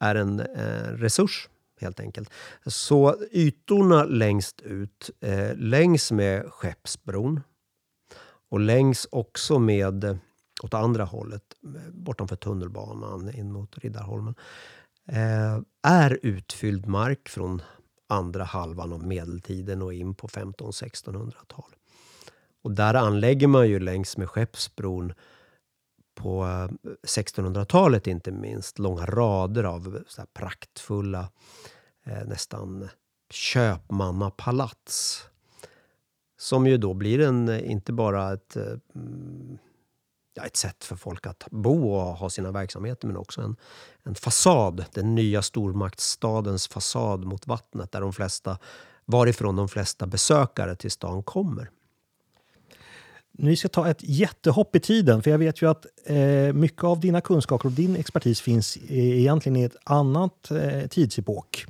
[0.00, 1.48] är en eh, resurs
[1.80, 2.30] helt enkelt.
[2.66, 7.40] Så ytorna längst ut, eh, längs med Skeppsbron
[8.50, 10.16] och längs också med, eh,
[10.62, 11.42] åt andra hållet,
[11.92, 17.62] bortanför tunnelbanan in mot Riddarholmen, eh, Eh, är utfylld mark från
[18.08, 21.74] andra halvan av medeltiden och in på 1500-1600-tal.
[22.62, 25.12] Och där anlägger man ju längs med Skeppsbron
[26.14, 26.68] på eh,
[27.06, 31.28] 1600-talet inte minst långa rader av så praktfulla,
[32.04, 32.88] eh, nästan
[33.30, 35.24] köpmannapalats.
[36.38, 39.58] Som ju då blir en, eh, inte bara ett, eh, mm,
[40.34, 43.56] ja, ett sätt för folk att bo och ha sina verksamheter men också en,
[44.02, 44.84] en fasad.
[44.92, 48.58] Den nya stormaktsstadens fasad mot vattnet där de flesta,
[49.04, 51.70] varifrån de flesta besökare till stan kommer.
[53.38, 57.00] Vi ska ta ett jättehopp i tiden, för jag vet ju att eh, mycket av
[57.00, 61.66] dina kunskaper och din expertis finns egentligen i ett annat eh, tidsepok.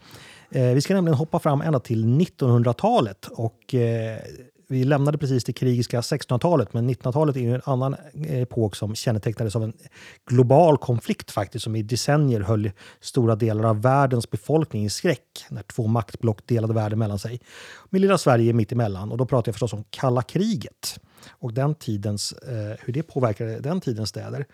[0.50, 4.18] Eh, vi ska nämligen hoppa fram ända till 1900-talet och eh,
[4.72, 9.56] vi lämnade precis det krigiska 1600-talet, men 1900-talet är ju en annan epok som kännetecknades
[9.56, 9.72] av en
[10.26, 15.62] global konflikt faktiskt, som i decennier höll stora delar av världens befolkning i skräck när
[15.62, 17.40] två maktblock delade världen mellan sig.
[17.90, 19.12] Med lilla Sverige mitt emellan.
[19.12, 23.60] Och då pratar jag förstås om kalla kriget och den tidens, eh, hur det påverkade
[23.60, 24.46] den tidens städer.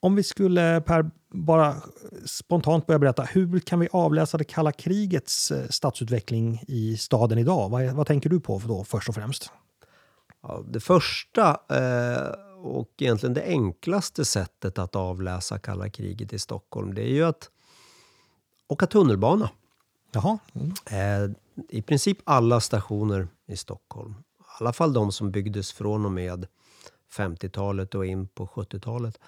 [0.00, 1.76] Om vi skulle Per bara
[2.24, 7.68] spontant börja berätta, hur kan vi avläsa det kalla krigets eh, stadsutveckling i staden idag?
[7.68, 9.50] Vad, vad tänker du på då först och främst?
[10.42, 16.94] Ja, det första eh, och egentligen det enklaste sättet att avläsa kalla kriget i Stockholm,
[16.94, 17.50] det är ju att
[18.68, 19.50] åka tunnelbana.
[20.12, 20.38] Jaha.
[20.52, 20.72] Mm.
[20.86, 21.36] Eh,
[21.68, 24.14] I princip alla stationer i Stockholm
[24.60, 26.46] i alla fall de som byggdes från och med
[27.16, 29.18] 50-talet och in på 70-talet.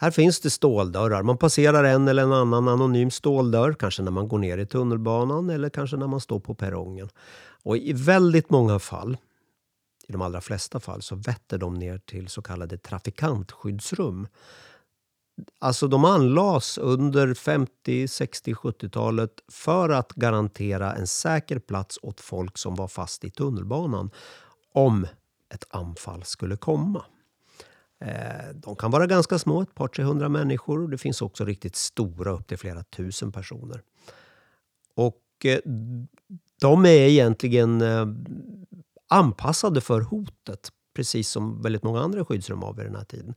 [0.00, 1.22] Här finns det ståldörrar.
[1.22, 5.50] Man passerar en eller en annan anonym ståldörr, kanske när man går ner i tunnelbanan
[5.50, 7.08] eller kanske när man står på perrongen.
[7.62, 9.16] Och i väldigt många fall,
[10.08, 14.26] i de allra flesta fall, så vetter de ner till så kallade trafikantskyddsrum.
[15.58, 22.58] Alltså de anlades under 50, 60, 70-talet för att garantera en säker plats åt folk
[22.58, 24.10] som var fast i tunnelbanan
[24.74, 25.06] om
[25.54, 27.04] ett anfall skulle komma.
[28.00, 30.88] Eh, de kan vara ganska små, ett par 300 människor.
[30.88, 33.82] Det finns också riktigt stora, upp till flera tusen personer.
[34.94, 35.58] Och eh,
[36.60, 38.06] de är egentligen eh,
[39.08, 43.34] anpassade för hotet, precis som väldigt många andra skyddsrum har vid den här tiden.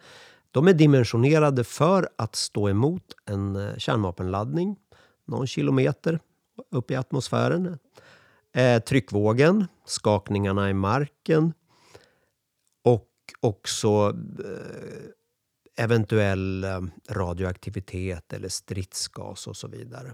[0.52, 4.76] De är dimensionerade för att stå emot en kärnvapenladdning
[5.26, 6.19] någon kilometer
[6.71, 7.78] upp i atmosfären.
[8.88, 11.54] Tryckvågen, skakningarna i marken
[13.40, 20.14] också eh, eventuell eh, radioaktivitet eller stridsgas och så vidare.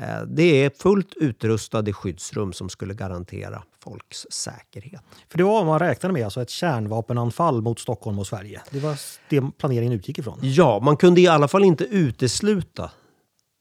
[0.00, 5.02] Eh, det är fullt utrustade skyddsrum som skulle garantera folks säkerhet.
[5.28, 8.62] För det var vad man räknade med, alltså ett kärnvapenanfall mot Stockholm och Sverige.
[8.70, 10.38] Det var det planeringen utgick ifrån.
[10.42, 12.90] Ja, man kunde i alla fall inte utesluta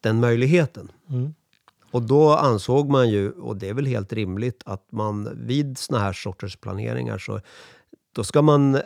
[0.01, 0.91] den möjligheten.
[1.09, 1.33] Mm.
[1.91, 5.99] Och då ansåg man ju, och det är väl helt rimligt, att man vid såna
[5.99, 7.41] här sorters planeringar så
[8.15, 8.81] då ska man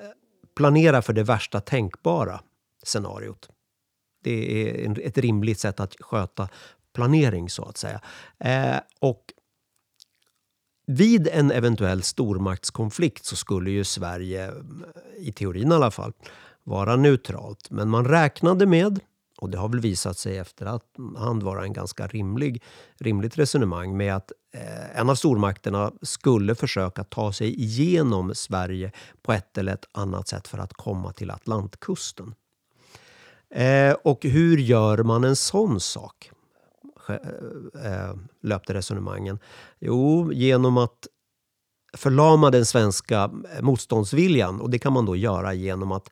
[0.56, 2.42] planera för det värsta tänkbara
[2.84, 3.50] scenariot.
[4.24, 6.50] Det är ett rimligt sätt att sköta
[6.96, 8.02] planering så att säga.
[8.40, 9.34] Eh, och
[10.88, 14.54] vid en eventuell stormaktskonflikt så skulle ju Sverige,
[15.18, 16.14] i teorin i alla fall,
[16.64, 17.70] vara neutralt.
[17.70, 19.00] Men man räknade med,
[19.40, 22.64] och det har väl visat sig efterhand vara en ganska rimlig,
[22.98, 29.34] rimligt resonemang med att eh, en av stormakterna skulle försöka ta sig igenom Sverige på
[29.34, 32.36] ett eller ett annat sätt för att komma till Atlantkusten.
[33.50, 36.32] Eh, och hur gör man en sån sak?
[37.84, 39.40] Eh, löpte resonemangen.
[39.80, 41.08] Jo, genom att
[41.98, 44.62] förlama den svenska motståndsviljan.
[44.62, 46.12] Och det kan man då göra genom att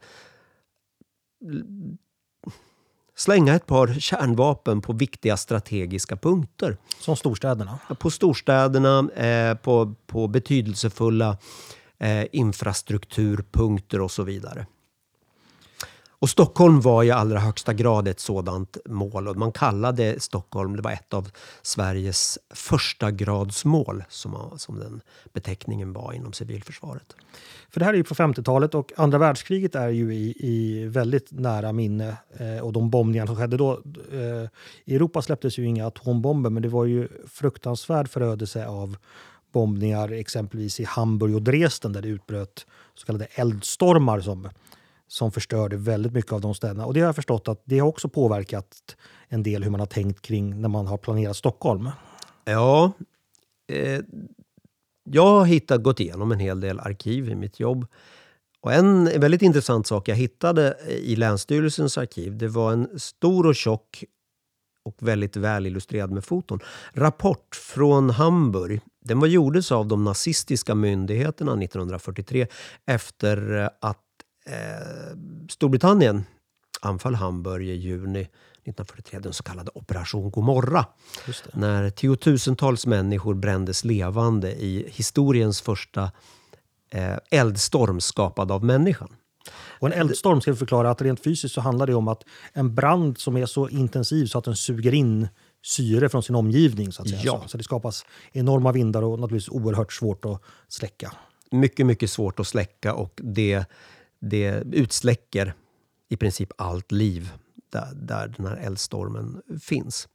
[3.18, 6.78] slänga ett par kärnvapen på viktiga strategiska punkter.
[7.00, 7.80] Som storstäderna?
[8.00, 11.38] På storstäderna, eh, på, på betydelsefulla
[12.00, 14.66] eh, infrastrukturpunkter och så vidare.
[16.20, 19.28] Och Stockholm var i allra högsta grad ett sådant mål.
[19.28, 21.30] Och man kallade Stockholm, det var ett av
[21.62, 25.02] Sveriges första gradsmål som, som den
[25.34, 27.16] beteckningen var inom civilförsvaret.
[27.70, 31.32] För det här är ju på 50-talet och andra världskriget är ju i, i väldigt
[31.32, 32.18] nära minne.
[32.38, 33.72] Eh, och de bombningar som skedde då.
[34.12, 34.50] Eh,
[34.86, 38.98] I Europa släpptes ju inga atombomber men det var ju fruktansvärd förödelse av
[39.52, 44.50] bombningar exempelvis i Hamburg och Dresden där det utbröt så kallade eldstormar som
[45.08, 46.86] som förstörde väldigt mycket av de städerna.
[46.86, 48.96] Och det har jag förstått att det har också påverkat
[49.28, 51.90] en del hur man har tänkt kring när man har planerat Stockholm.
[52.46, 52.92] Ja,
[53.72, 54.02] eh,
[55.04, 57.88] jag har hittat, gått igenom en hel del arkiv i mitt jobb.
[58.62, 63.56] Och en väldigt intressant sak jag hittade i Länsstyrelsens arkiv, det var en stor och
[63.56, 64.04] tjock
[64.84, 66.60] och väldigt väl illustrerad med foton.
[66.94, 68.82] Rapport från Hamburg.
[69.06, 72.48] Den var gjordes av de nazistiska myndigheterna 1943
[72.86, 74.07] efter att
[74.48, 75.18] eh,
[75.50, 76.26] Storbritannien
[76.82, 80.86] anföll Hamburg i juni 1943, den så kallade Operation Gomorra.
[81.54, 86.12] När tiotusentals människor brändes levande i historiens första
[86.92, 89.16] eh, eldstorm skapad av människan.
[89.80, 92.76] Och en eldstorm ska vi förklara att rent fysiskt så handlar det om att en
[92.76, 95.28] brand som är så intensiv så att den suger in
[95.66, 96.92] syre från sin omgivning.
[96.92, 97.22] Så, att säga.
[97.24, 97.44] Ja.
[97.48, 101.12] Så, det skapas enorma vindar och naturligtvis oerhört svårt att släcka.
[101.52, 103.66] Mycket, mycket svårt att släcka och det
[104.20, 105.54] det utsläcker
[106.10, 107.32] i princip allt liv
[107.72, 110.08] där, där den här eldstormen finns.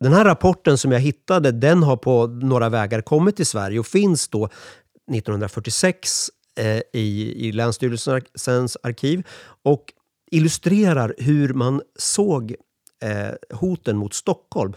[0.00, 3.86] Den här rapporten som jag hittade den har på några vägar kommit till Sverige och
[3.86, 9.26] finns då 1946 eh, i, i Länsstyrelsens arkiv
[9.62, 9.84] och
[10.30, 12.54] illustrerar hur man såg
[13.02, 14.72] eh, hoten mot Stockholm.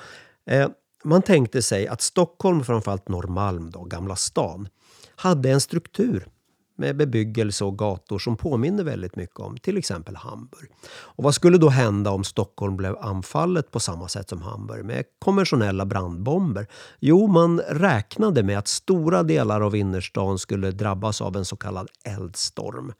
[0.49, 0.69] Eh,
[1.03, 4.67] man tänkte sig att Stockholm, framförallt Norrmalm, då, Gamla stan,
[5.15, 6.27] hade en struktur
[6.75, 10.69] med bebyggelse och gator som påminner väldigt mycket om till exempel Hamburg.
[10.89, 15.05] Och vad skulle då hända om Stockholm blev anfallet på samma sätt som Hamburg med
[15.19, 16.67] konventionella brandbomber?
[16.99, 21.87] Jo, man räknade med att stora delar av innerstan skulle drabbas av en så kallad
[22.03, 22.93] eldstorm.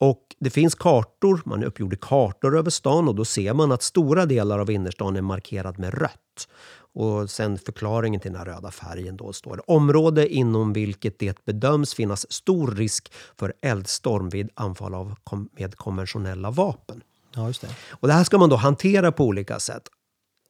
[0.00, 4.26] Och Det finns kartor, man uppgjorde kartor över stan och då ser man att stora
[4.26, 6.48] delar av innerstan är markerad med rött.
[6.94, 11.44] Och sen förklaringen till den här röda färgen då står det område inom vilket det
[11.44, 15.14] bedöms finnas stor risk för eldstorm vid anfall av,
[15.58, 17.02] med konventionella vapen.
[17.34, 17.68] Ja, just det.
[17.90, 19.82] Och det här ska man då hantera på olika sätt.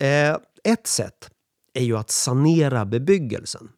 [0.00, 0.36] Eh,
[0.72, 1.30] ett sätt
[1.74, 3.68] är ju att sanera bebyggelsen.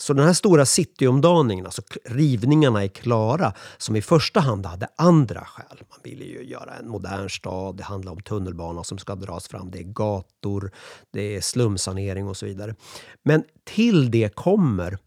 [0.00, 5.44] Så den här stora cityomdaningen, alltså rivningarna är klara, som i första hand hade andra
[5.44, 5.82] skäl.
[5.90, 9.70] Man ville ju göra en modern stad, det handlar om tunnelbana som ska dras fram,
[9.70, 10.70] det är gator,
[11.10, 12.74] det är slumsanering och så vidare.
[13.22, 14.98] Men till det kommer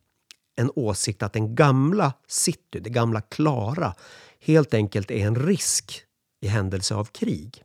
[0.56, 3.94] en åsikt att den gamla city, det gamla Klara,
[4.40, 6.02] helt enkelt är en risk
[6.42, 7.64] i händelse av krig.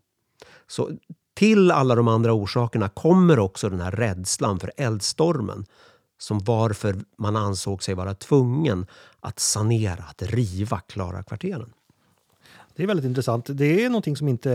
[0.66, 0.90] Så
[1.36, 5.66] till alla de andra orsakerna kommer också den här rädslan för eldstormen
[6.18, 8.86] som varför man ansåg sig vara tvungen
[9.20, 11.72] att sanera, att riva Klara-kvarteren.
[12.76, 13.46] Det är väldigt intressant.
[13.48, 14.50] Det är, någonting som inte,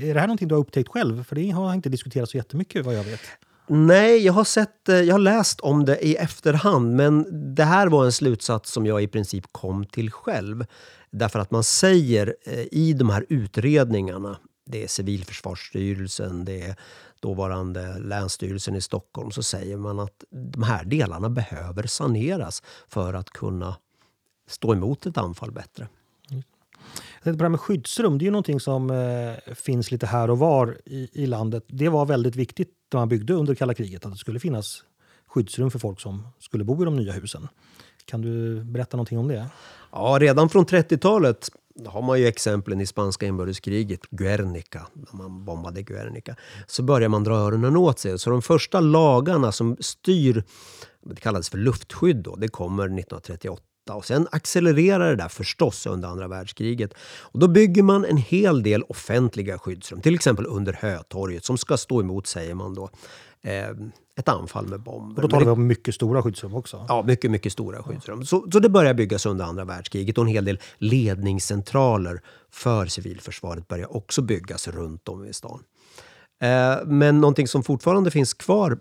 [0.00, 1.24] är det här någonting du har upptäckt själv?
[1.24, 3.20] För det har inte diskuterats så jättemycket vad jag vet.
[3.66, 7.86] Nej, jag har, sett, eh, jag har läst om det i efterhand men det här
[7.86, 10.66] var en slutsats som jag i princip kom till själv.
[11.10, 16.76] Därför att man säger eh, i de här utredningarna, det är Civilförsvarsstyrelsen, det är
[17.20, 23.30] dåvarande Länsstyrelsen i Stockholm, så säger man att de här delarna behöver saneras för att
[23.30, 23.76] kunna
[24.48, 25.88] stå emot ett anfall bättre.
[27.22, 30.78] Det här med skyddsrum, det är ju någonting som eh, finns lite här och var
[30.84, 31.64] i, i landet.
[31.66, 34.84] Det var väldigt viktigt när man byggde under kalla kriget att det skulle finnas
[35.26, 37.48] skyddsrum för folk som skulle bo i de nya husen.
[38.04, 39.46] Kan du berätta någonting om det?
[39.92, 45.44] Ja, redan från 30-talet då har man ju exemplen i spanska inbördeskriget, Guernica, när man
[45.44, 46.36] bombade Guernica.
[46.66, 48.18] Så börjar man dra öronen åt sig.
[48.18, 50.44] Så de första lagarna som styr,
[51.02, 53.62] det kallades för luftskydd då, det kommer 1938
[53.94, 56.94] och sen accelererar det där förstås under andra världskriget.
[57.20, 61.76] Och då bygger man en hel del offentliga skyddsrum, till exempel under Hötorget som ska
[61.76, 62.90] stå emot, säger man då,
[63.42, 63.70] eh,
[64.18, 65.22] ett anfall med bomber.
[65.22, 66.86] Och då talar vi om mycket stora skyddsrum också?
[66.88, 68.24] Ja, mycket, mycket stora skyddsrum.
[68.24, 72.20] Så, så det börjar byggas under andra världskriget och en hel del ledningscentraler
[72.50, 75.62] för civilförsvaret börjar också byggas runt om i stan.
[76.40, 78.78] Eh, men någonting som fortfarande finns kvar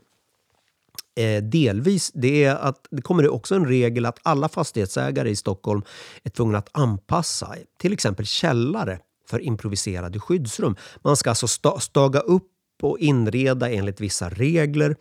[1.15, 5.81] eh, delvis, det är att det kommer också en regel att alla fastighetsägare i Stockholm
[6.23, 8.99] är tvungna att anpassa till exempel källare
[9.29, 10.75] för improviserade skyddsrum.
[11.03, 12.51] Man ska alltså sta staga upp
[12.81, 14.95] och inreda enligt vissa regler.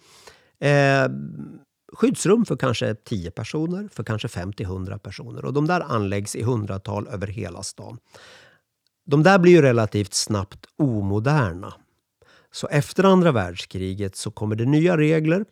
[0.61, 1.09] Eh,
[1.92, 5.44] skyddsrum för kanske 10 personer, för kanske 50-100 personer.
[5.44, 7.98] Och de där anläggs i hundratal över hela stan.
[9.07, 11.74] De där blir ju relativt snabbt omoderna.
[12.53, 15.44] Så efter andra världskriget så kommer det nya regler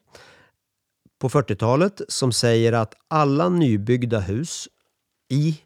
[1.23, 4.69] på 40-talet som säger att alla nybyggda hus
[5.29, 5.61] i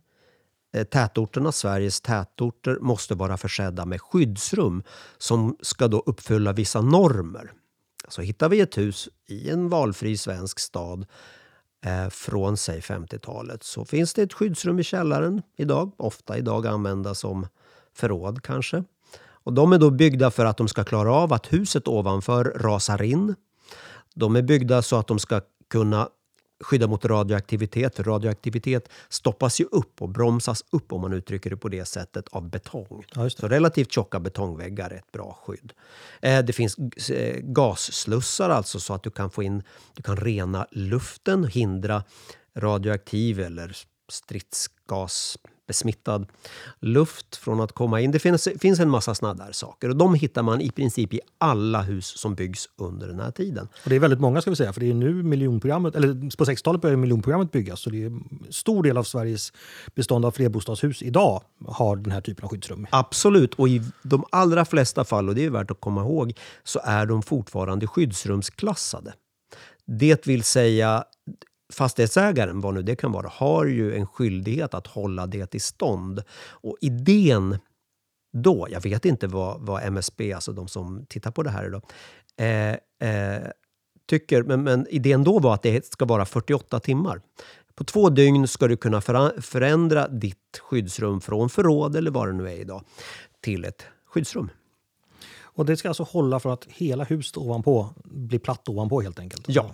[0.75, 4.83] eh, tätorterna, Sveriges tätorter, måste vara försedda med skyddsrum
[5.19, 7.53] som ska då uppfylla vissa normer.
[8.09, 11.07] Så hittar vi ett hus i en valfri svensk stad
[11.85, 17.15] eh, från säg 50-talet så finns det ett skyddsrum i källaren idag, ofta idag använda
[17.15, 17.47] som
[17.95, 18.85] förråd kanske.
[19.19, 23.03] Och de är då byggda för att de ska klara av att huset ovanför rasar
[23.03, 23.35] in
[24.17, 26.09] de är byggda så att de ska kunna
[26.61, 27.97] skydda mot radioaktivitet.
[27.97, 32.29] För radioaktivitet stoppas ju upp och bromsas upp om man uttrycker det på det sättet
[32.29, 33.05] av betong.
[33.15, 35.73] Ja, så relativt tjocka betongväggar är ett bra skydd.
[36.23, 36.79] Eh, det finns
[37.11, 39.63] eh, gasslussar alltså så att du kan få in,
[39.95, 42.05] du kan rena luften, hindra
[42.57, 43.77] radioaktiv eller
[44.09, 46.27] stridsgas besmittad
[46.81, 48.11] luft från att komma in.
[48.11, 51.21] Det finns, finns en massa såna där saker och de hittar man i princip i
[51.39, 53.69] alla hus som byggs under den här tiden.
[53.85, 56.45] Och det är väldigt många ska vi säga, för det är nu miljonprogrammet, eller på
[56.45, 59.53] 60-talet började miljonprogrammet byggas så det är en stor del av Sveriges
[59.95, 62.87] bestånd av flerbostadshus idag har den här typen av skyddsrum.
[62.91, 66.33] Absolut, och i de allra flesta fall, och det är värt att komma ihåg,
[66.65, 69.15] så är de fortfarande skyddsrumsklassade.
[69.87, 71.05] Det vill säga
[71.73, 76.23] fastighetsägaren, vad nu det kan vara, har ju en skyldighet att hålla det i stånd.
[76.51, 77.59] Och idén
[78.33, 81.83] då, jag vet inte vad, vad MSB, alltså de som tittar på det här idag,
[82.37, 83.43] eh, eh,
[84.09, 87.21] tycker, men, men idén då var att det ska vara 48 timmar.
[87.75, 89.01] På två dygn ska du kunna
[89.41, 92.85] förändra ditt skyddsrum från förråd eller vad det nu är idag
[93.41, 94.51] till ett skyddsrum.
[95.41, 99.45] Och det ska alltså hålla för att hela huset ovanpå blir platt ovanpå helt enkelt?
[99.49, 99.71] Ja,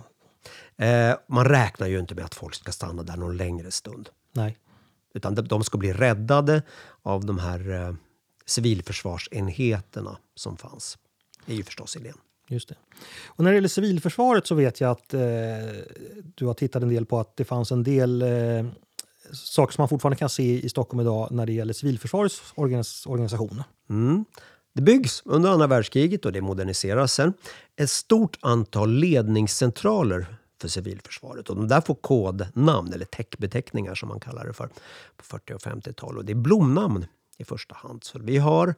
[0.77, 4.09] Eh, man räknar ju inte med att folk ska stanna där någon längre stund.
[4.31, 4.57] Nej.
[5.13, 6.61] Utan de, de ska bli räddade
[7.01, 7.93] av de här eh,
[8.45, 10.97] civilförsvarsenheterna som fanns.
[11.45, 12.17] Det är ju förstås idén.
[12.47, 12.75] Just det.
[13.25, 15.21] Och när det gäller civilförsvaret så vet jag att eh,
[16.35, 18.65] du har tittat en del på att det fanns en del eh,
[19.33, 23.63] saker som man fortfarande kan se i Stockholm idag när det gäller civilförsvarets organis organisation.
[23.89, 24.25] Mm.
[24.73, 27.33] Det byggs under andra världskriget och det moderniseras sen
[27.75, 30.25] ett stort antal ledningscentraler
[30.61, 31.49] för civilförsvaret.
[31.49, 34.67] Och de där får kodnamn, eller täckbeteckningar som man kallar det för,
[35.17, 36.17] på 40 och 50-tal.
[36.17, 37.05] Och det är blomnamn
[37.37, 38.03] i första hand.
[38.03, 38.75] Så vi har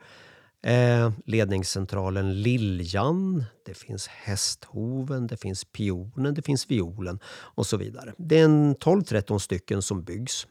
[0.61, 8.13] eh, ledningscentralen Liljan, det finns Hästhoven, det finns Pionen, det finns Violen och så vidare.
[8.17, 10.47] Det är en 12-13 stycken som byggs.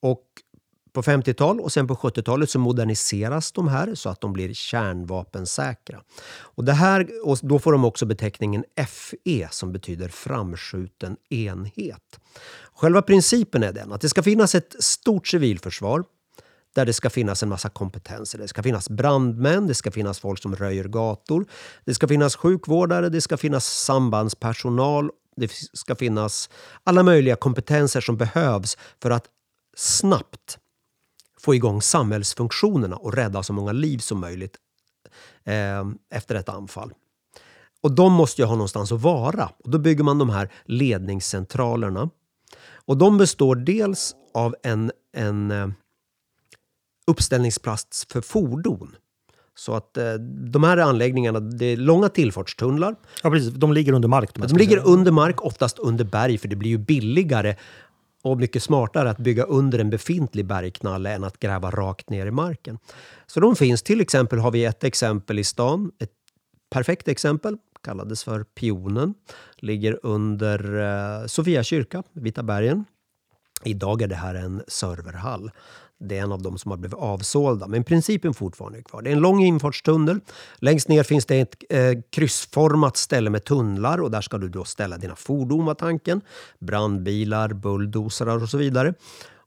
[0.00, 0.24] Och
[0.94, 6.00] på 50-tal och sen på 70-talet så moderniseras de här så att de blir kärnvapensäkra.
[6.36, 12.20] Och det här, och då får de också beteckningen FE som betyder framskjuten enhet.
[12.74, 16.04] Själva principen är den att det ska finnas ett stort civilförsvar
[16.74, 18.38] där det ska finnas en massa kompetenser.
[18.38, 21.46] Det ska finnas brandmän, det ska finnas folk som röjer gator,
[21.84, 26.50] det ska finnas sjukvårdare, det ska finnas sambandspersonal Det ska finnas
[26.84, 29.24] alla möjliga kompetenser som behövs för att
[29.76, 30.58] snabbt
[31.44, 34.56] få igång samhällsfunktionerna och rädda så många liv som möjligt
[35.44, 36.92] eh, efter ett anfall.
[37.82, 39.50] Och de måste ju ha någonstans att vara.
[39.64, 42.10] Och då bygger man de här ledningscentralerna.
[42.86, 45.68] Och de består dels av en, en eh,
[47.06, 48.96] uppställningsplats för fordon.
[49.56, 50.14] Så att eh,
[50.52, 52.96] de här anläggningarna, det är långa tillfartstunnlar.
[53.22, 53.52] Ja, precis.
[53.54, 54.34] De ligger under mark.
[54.34, 57.56] De, de ligger under mark, oftast under berg, för det blir ju billigare
[58.24, 62.30] och mycket smartare att bygga under en befintlig bergknalle än att gräva rakt ner i
[62.30, 62.78] marken.
[63.26, 63.82] Så de finns.
[63.82, 66.10] Till exempel har vi ett exempel i stan, ett
[66.70, 69.14] perfekt exempel, kallades för Pionen.
[69.56, 72.84] Ligger under eh, Sofia kyrka, Vita bergen.
[73.64, 75.50] Idag är det här en serverhall.
[76.00, 79.02] Det är en av de som har blivit avsålda, men principen fortfarande är kvar.
[79.02, 80.20] Det är en lång infartstunnel.
[80.58, 84.64] Längst ner finns det ett eh, kryssformat ställe med tunnlar och där ska du då
[84.64, 86.20] ställa dina fordon, var tanken.
[86.58, 88.94] Brandbilar, bulldozrar och så vidare.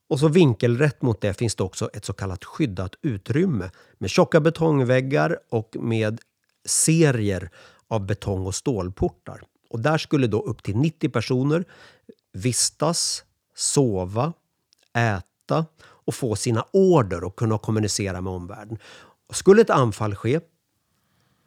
[0.10, 4.40] Och så vinkelrätt mot det finns det också ett så kallat skyddat utrymme med tjocka
[4.40, 6.20] betongväggar och med
[6.66, 7.50] serier
[7.88, 9.42] av betong och stålportar.
[9.70, 11.66] Och där skulle då upp till 90 personer
[12.34, 13.24] vistas,
[13.56, 14.34] sova,
[14.94, 15.66] äta
[16.08, 18.78] och få sina order och kunna kommunicera med omvärlden.
[19.34, 20.40] Skulle ett anfall ske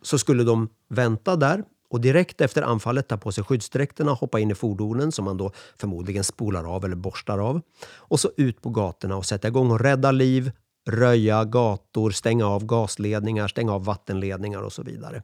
[0.03, 4.51] så skulle de vänta där och direkt efter anfallet ta på sig skyddsdräkterna, hoppa in
[4.51, 7.61] i fordonen som man då förmodligen spolar av eller borstar av.
[7.97, 10.53] Och så ut på gatorna och sätta igång och rädda liv,
[10.89, 15.23] röja gator, stänga av gasledningar, stänga av vattenledningar och så vidare.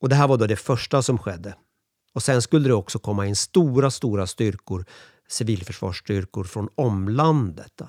[0.00, 1.54] Och Det här var då det första som skedde.
[2.14, 4.84] Och Sen skulle det också komma in stora, stora styrkor,
[5.28, 7.82] civilförsvarsstyrkor från omlandet.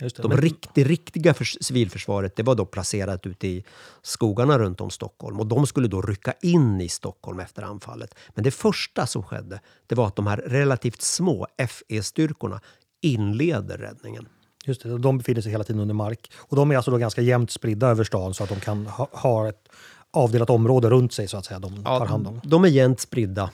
[0.00, 0.38] De men...
[0.38, 3.64] riktig, riktiga för civilförsvaret det var då placerat ute i
[4.02, 8.14] skogarna runt om Stockholm och de skulle då rycka in i Stockholm efter anfallet.
[8.34, 12.60] Men det första som skedde det var att de här relativt små FE-styrkorna
[13.02, 14.28] inleder räddningen.
[14.64, 16.32] Just det, de befinner sig hela tiden under mark.
[16.36, 19.08] Och de är alltså då ganska jämnt spridda över stan så att de kan ha,
[19.12, 19.68] ha ett
[20.10, 21.58] avdelat område runt sig så att säga.
[21.58, 22.40] De tar hand om.
[22.44, 23.50] De är jämnt spridda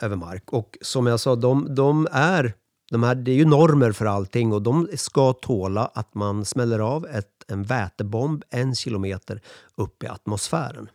[0.00, 2.54] över mark och som jag sa, de, de är
[2.94, 6.78] de här, det är ju normer för allting och de ska tåla att man smäller
[6.78, 9.40] av ett, en vätebomb en kilometer
[9.74, 10.88] upp i atmosfären.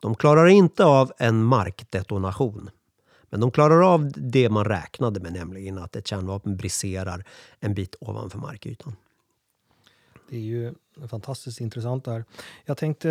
[0.00, 2.70] De klarar inte av en markdetonation.
[3.30, 7.24] Men de klarar av det man räknade med, nämligen att ett kärnvapen briserar
[7.60, 8.96] en bit ovanför markytan.
[10.30, 10.74] Det är ju
[11.08, 12.24] fantastiskt intressant där.
[12.64, 13.10] Jag tänkte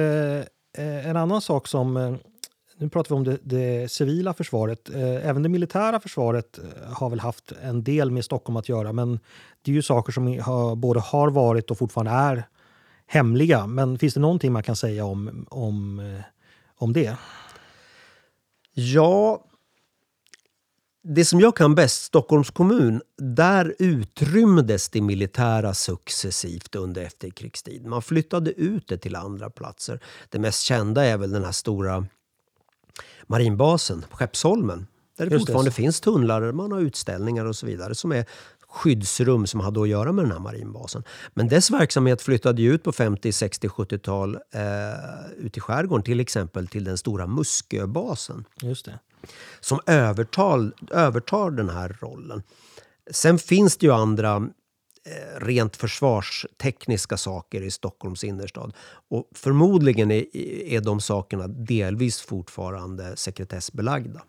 [0.73, 2.15] eh, en annan sak som eh,
[2.81, 4.89] nu pratar vi om det, det civila försvaret.
[4.89, 8.93] Eh, även det militära försvaret eh, har väl haft en del med Stockholm att göra.
[8.93, 9.19] Men
[9.61, 12.43] det är ju saker som har, både har varit och fortfarande är
[13.07, 13.67] hemliga.
[13.67, 16.21] Men finns det någonting man kan säga om, om, eh,
[16.77, 17.15] om det?
[18.73, 19.45] Ja,
[21.03, 27.89] det som jag kan bäst, Stockholms kommun, där utrymdes det militära successivt under efterkrigstiden.
[27.89, 29.99] Man flyttade ut det till andra platser.
[30.29, 32.05] Det mest kända är väl den här stora
[33.27, 34.87] marinbasen, Skeppsholmen.
[35.17, 35.75] Där det Just fortfarande det.
[35.75, 38.25] finns tunnlar, man har utställningar och så vidare som är
[38.71, 41.03] skyddsrum som hade att göra med den här marinbasen.
[41.33, 46.67] Men dess verksamhet flyttade ut på 50, 60, 70-tal eh, ut i skärgården, till exempel
[46.67, 48.45] till den stora Musköbasen.
[48.61, 48.99] Just det.
[49.59, 52.43] Som övertar, övertar den här rollen.
[53.11, 54.47] Sen finns det ju andra
[55.37, 58.73] rent försvarstekniska saker i Stockholms innerstad.
[59.09, 64.21] Och förmodligen är, är de sakerna delvis fortfarande sekretessbelagda.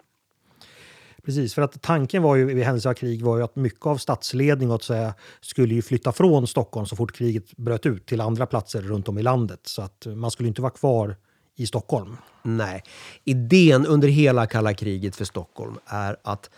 [1.25, 3.97] Precis, för att tanken var ju vid händelse av krig var ju att mycket av
[3.97, 8.47] statsledning och säga, skulle ju flytta från Stockholm så fort kriget bröt ut till andra
[8.47, 9.61] platser runt om i landet.
[9.64, 11.16] Så att man skulle inte vara kvar
[11.57, 12.16] i Stockholm.
[12.43, 12.83] Nej,
[13.25, 16.51] idén under hela kalla kriget för Stockholm är att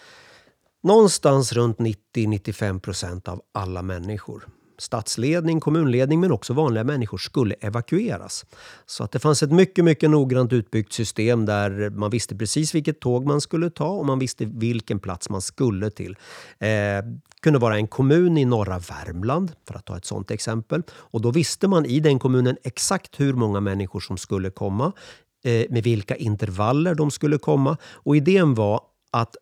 [0.85, 8.45] Någonstans runt 90-95 procent av alla människor stadsledning, kommunledning men också vanliga människor skulle evakueras.
[8.87, 13.01] Så att det fanns ett mycket, mycket noggrant utbyggt system där man visste precis vilket
[13.01, 16.17] tåg man skulle ta och man visste vilken plats man skulle till.
[16.59, 16.69] Eh,
[17.41, 20.83] kunde vara en kommun i norra Värmland, för att ta ett sådant exempel.
[20.93, 24.93] Och då visste man i den kommunen exakt hur många människor som skulle komma,
[25.45, 27.77] eh, med vilka intervaller de skulle komma.
[27.93, 28.81] Och idén var
[29.13, 29.37] att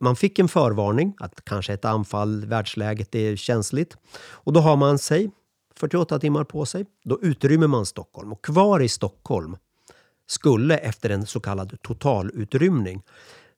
[0.00, 3.96] man fick en förvarning att kanske ett anfall, världsläget är känsligt.
[4.30, 5.30] Och då har man sig
[5.76, 6.86] 48 timmar på sig.
[7.04, 9.56] Då utrymmer man Stockholm och kvar i Stockholm
[10.26, 13.02] skulle efter en så kallad totalutrymning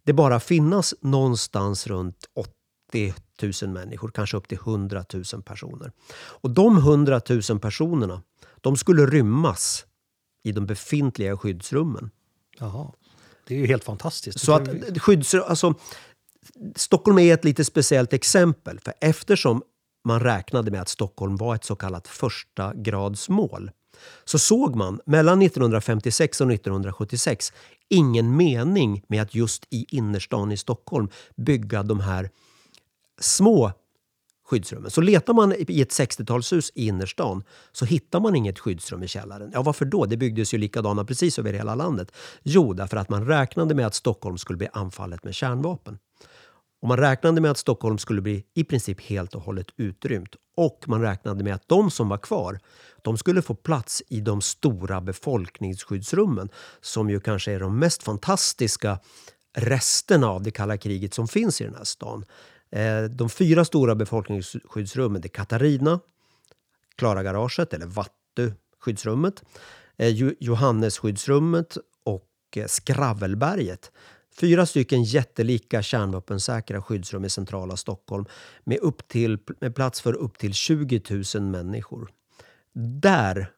[0.05, 2.25] det bara finnas någonstans runt
[2.89, 3.15] 80
[3.63, 5.93] 000 människor, kanske upp till 100 000 personer.
[6.13, 7.21] Och de 100
[7.51, 8.23] 000 personerna
[8.61, 9.87] de skulle rymmas
[10.43, 12.11] i de befintliga skyddsrummen.
[12.59, 12.93] Jaha.
[13.47, 14.41] Det är ju helt fantastiskt.
[14.41, 14.69] Så att
[14.99, 15.75] skyddsrum, alltså,
[16.77, 18.81] Stockholm är ett lite speciellt exempel.
[18.81, 19.63] För eftersom
[20.05, 23.71] man räknade med att Stockholm var ett så kallat första gradsmål
[24.25, 27.53] så såg man mellan 1956 och 1976
[27.89, 32.31] ingen mening med att just i innerstan i Stockholm bygga de här
[33.21, 33.73] små
[34.45, 34.91] skyddsrummen.
[34.91, 39.51] Så letar man i ett 60-talshus i innerstan så hittar man inget skyddsrum i källaren.
[39.55, 40.07] Ja, varför då?
[40.07, 42.13] Det byggdes ju likadana precis över hela landet.
[42.43, 45.99] Jo, därför att man räknade med att Stockholm skulle bli anfallet med kärnvapen.
[46.81, 50.37] Och man räknade med att Stockholm skulle bli i princip helt och hållet utrymt.
[50.57, 52.59] Och man räknade med att de som var kvar
[53.03, 56.49] de skulle få plats i de stora befolkningsskyddsrummen
[56.81, 58.99] som ju kanske är de mest fantastiska
[59.57, 62.25] resterna av det kalla kriget som finns i den här stan.
[62.71, 66.01] Eh, de fyra stora befolkningsskyddsrummen är Katarina,
[66.97, 69.43] Klaragaraget eller Vattu-skyddsrummet,
[69.97, 70.09] eh,
[70.41, 73.93] Johannesskyddsrummet och eh, Skravelberget.
[74.41, 78.25] Fyra stycken jättelika kärnvapensäkra skyddsrum i centrala Stockholm
[78.65, 81.03] med, upp till, med plats för upp till 20
[81.35, 82.11] 000 människor.
[83.01, 83.53] Där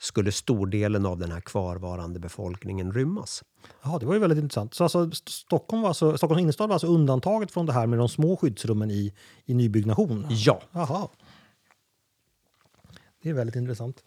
[0.00, 3.44] skulle stordelen av den här kvarvarande befolkningen rymmas.
[3.82, 4.74] Ja, det var ju väldigt intressant.
[4.74, 8.08] Så alltså, Stockholm var alltså, Stockholms innerstad var alltså undantaget från det här med de
[8.08, 9.14] små skyddsrummen i,
[9.44, 10.26] i nybyggnation?
[10.28, 10.62] Ja.
[10.72, 11.08] Jaha.
[13.22, 14.04] Det är väldigt intressant.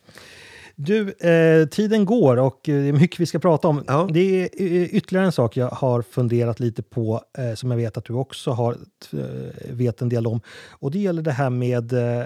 [0.81, 3.83] Du, eh, tiden går och det är mycket vi ska prata om.
[3.87, 4.07] Ja.
[4.13, 4.49] Det är
[4.95, 8.51] ytterligare en sak jag har funderat lite på eh, som jag vet att du också
[8.51, 8.77] har,
[9.13, 10.41] eh, vet en del om.
[10.69, 12.23] Och det gäller det här med eh,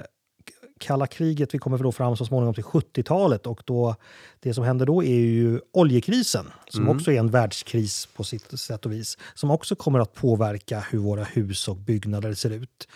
[0.80, 1.54] kalla kriget.
[1.54, 3.96] Vi kommer då fram så småningom till 70-talet och då,
[4.40, 6.96] det som händer då är ju oljekrisen som mm.
[6.96, 9.18] också är en världskris på sitt sätt och vis.
[9.34, 12.88] Som också kommer att påverka hur våra hus och byggnader ser ut.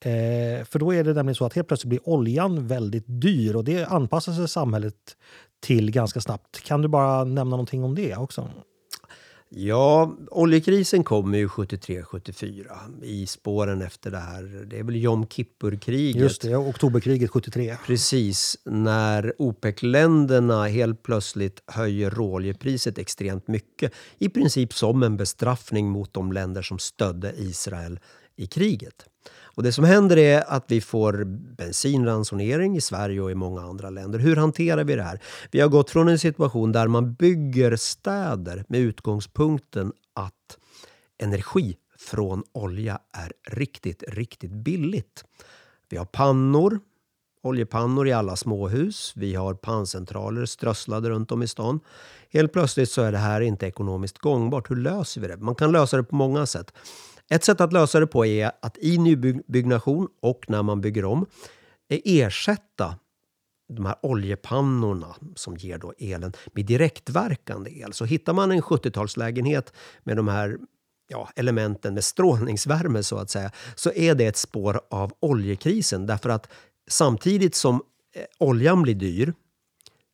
[0.00, 3.64] Eh, för då är det nämligen så att helt plötsligt blir oljan väldigt dyr och
[3.64, 5.16] det anpassar sig samhället
[5.60, 6.62] till ganska snabbt.
[6.64, 8.50] Kan du bara nämna någonting om det också?
[9.48, 14.66] Ja, oljekrisen kommer ju 73-74 i spåren efter det här.
[14.66, 16.22] Det är väl Jom Kippur-kriget.
[16.22, 17.76] Just det, oktoberkriget 73.
[17.86, 23.92] Precis, när OPEC-länderna helt plötsligt höjer råoljepriset extremt mycket.
[24.18, 28.00] I princip som en bestraffning mot de länder som stödde Israel
[28.36, 29.06] i kriget.
[29.56, 31.24] Och det som händer är att vi får
[31.56, 34.18] bensinransonering i Sverige och i många andra länder.
[34.18, 35.20] Hur hanterar vi det här?
[35.50, 40.58] Vi har gått från en situation där man bygger städer med utgångspunkten att
[41.18, 45.24] energi från olja är riktigt, riktigt billigt.
[45.88, 46.80] Vi har pannor,
[47.42, 49.12] oljepannor i alla småhus.
[49.16, 51.80] Vi har panncentraler strösslade runt om i stan.
[52.30, 54.70] Helt plötsligt så är det här inte ekonomiskt gångbart.
[54.70, 55.36] Hur löser vi det?
[55.36, 56.72] Man kan lösa det på många sätt.
[57.30, 61.26] Ett sätt att lösa det på är att i nybyggnation och när man bygger om
[61.88, 62.98] eh, ersätta
[63.68, 67.92] de här oljepannorna som ger då elen med direktverkande el.
[67.92, 69.72] Så hittar man en 70-talslägenhet
[70.04, 70.56] med de här
[71.08, 76.06] ja, elementen med strålningsvärme så att säga, så är det ett spår av oljekrisen.
[76.06, 76.48] Därför att
[76.88, 77.74] samtidigt som
[78.14, 79.32] eh, oljan blir dyr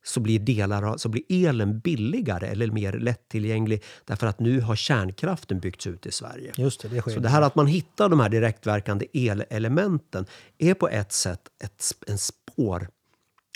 [0.05, 5.61] så blir, delar, så blir elen billigare eller mer lättillgänglig därför att nu har kärnkraften
[5.61, 6.53] byggts ut i Sverige.
[6.57, 9.07] Just det, det så det här att man hittar de här direktverkande
[9.51, 10.27] elelementen
[10.59, 12.89] är på ett sätt ett, en spår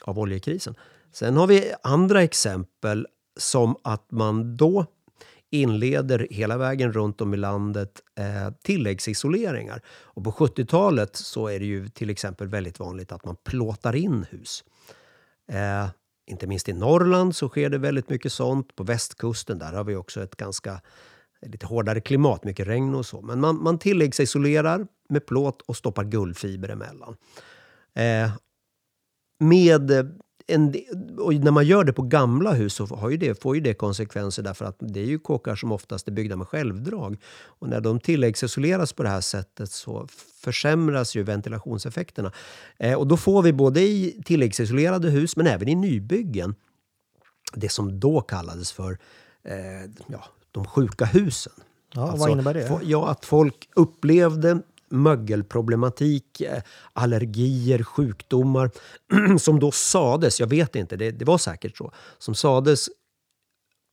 [0.04, 0.74] av oljekrisen.
[1.12, 4.86] Sen har vi andra exempel som att man då
[5.50, 9.82] inleder hela vägen runt om i landet eh, tilläggsisoleringar.
[9.88, 14.26] Och på 70-talet så är det ju till exempel väldigt vanligt att man plåtar in
[14.30, 14.64] hus.
[15.52, 15.88] Eh,
[16.26, 18.76] inte minst i Norrland så sker det väldigt mycket sånt.
[18.76, 20.80] På västkusten där har vi också ett ganska
[21.42, 23.22] lite hårdare klimat, mycket regn och så.
[23.22, 27.16] Men man, man tilläggsisolerar med plåt och stoppar guldfiber emellan.
[27.94, 28.30] Eh,
[29.38, 29.90] med
[30.46, 30.74] en,
[31.18, 33.74] och när man gör det på gamla hus så har ju det, får ju det
[33.74, 37.16] konsekvenser därför att det är ju kåkar som oftast är byggda med självdrag.
[37.44, 40.08] Och när de tilläggsisoleras på det här sättet så
[40.40, 42.32] försämras ju ventilationseffekterna.
[42.76, 46.54] Eh, och då får vi både i tilläggsisolerade hus men även i nybyggen
[47.54, 48.98] det som då kallades för
[49.44, 51.52] eh, ja, de sjuka husen.
[51.94, 52.80] Ja, alltså, vad innebär det?
[52.82, 56.62] Ja, att folk upplevde mögelproblematik, eh,
[56.92, 58.70] allergier, sjukdomar
[59.38, 62.88] som då sades, jag vet inte, det, det var säkert så, som sades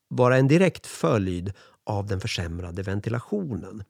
[0.08, 3.84] vara en direkt följd av den försämrade ventilationen.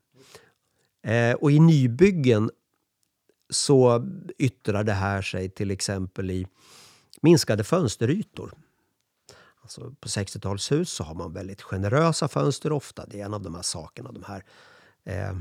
[1.03, 2.51] Eh, och i nybyggen
[3.49, 6.47] så yttrar det här sig till exempel i
[7.21, 8.53] minskade fönsterytor.
[9.61, 13.05] Alltså på 60-talshus så har man väldigt generösa fönster ofta.
[13.05, 14.43] Det är en av de här sakerna, de här
[15.03, 15.37] eh,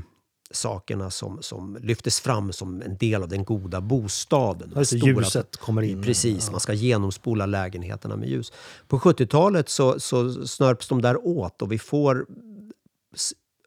[0.55, 4.73] sakerna som, som lyftes fram som en del av den goda bostaden.
[4.75, 6.03] Alltså, ljuset kommer in.
[6.03, 6.51] Precis, ja.
[6.51, 8.53] man ska genomspola lägenheterna med ljus.
[8.87, 12.25] På 70-talet så, så snörps de där åt och vi får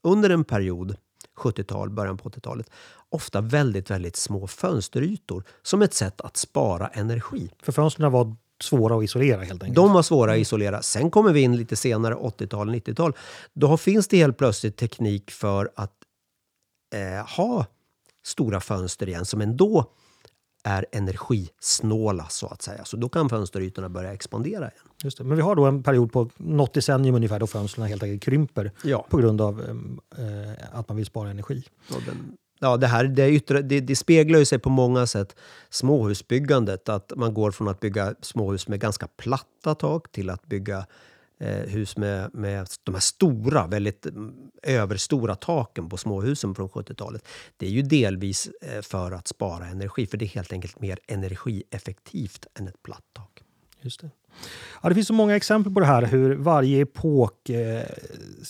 [0.03, 0.97] under en period,
[1.37, 2.71] 70-tal, början på 80-talet,
[3.09, 7.51] ofta väldigt, väldigt små fönsterytor som ett sätt att spara energi.
[7.63, 9.77] För fönstren var svåra att isolera helt enkelt.
[9.77, 10.83] De var svåra att isolera.
[10.83, 13.13] Sen kommer vi in lite senare, 80-tal, 90-tal.
[13.53, 15.93] Då finns det helt plötsligt teknik för att
[16.95, 17.67] eh, ha
[18.27, 19.93] stora fönster igen som ändå
[20.65, 22.85] är energisnåla så att säga.
[22.85, 24.85] Så då kan fönsterytorna börja expandera igen.
[25.05, 25.25] Just det.
[25.25, 28.73] Men vi har då en period på något decennium ungefär då fönstren helt enkelt krymper
[28.85, 29.07] Ja.
[29.11, 31.65] på grund av em, eh, att man vill spara energi.
[32.07, 35.37] Den, ja, det, här, det, yttre, det, det speglar ju sig på många sätt
[35.71, 36.89] småhusbyggandet.
[36.89, 40.85] Att man går från att bygga småhus med ganska platta tak till att bygga eh,
[41.39, 47.29] Eh, hus med, med de här stora, väldigt mm, överstora taken på småhusen från 70-talet.
[47.57, 50.99] Det är ju delvis eh, för att spara energi, för det är helt enkelt mer
[51.07, 53.43] energieffektivt än ett platt tak.
[53.81, 54.11] Just det.
[54.83, 57.85] Ja, det finns så många exempel på det här hur varje epok eh,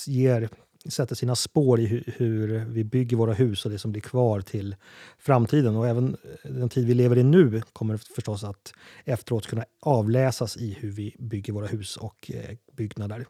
[0.07, 0.49] ger,
[0.91, 4.41] sätter sina spår i hur, hur vi bygger våra hus och det som blir kvar
[4.41, 4.77] till
[5.19, 5.77] framtiden.
[5.77, 8.73] Och även den tid vi lever i nu kommer förstås att
[9.05, 13.27] efteråt kunna avläsas i hur vi bygger våra hus och eh, byggnader.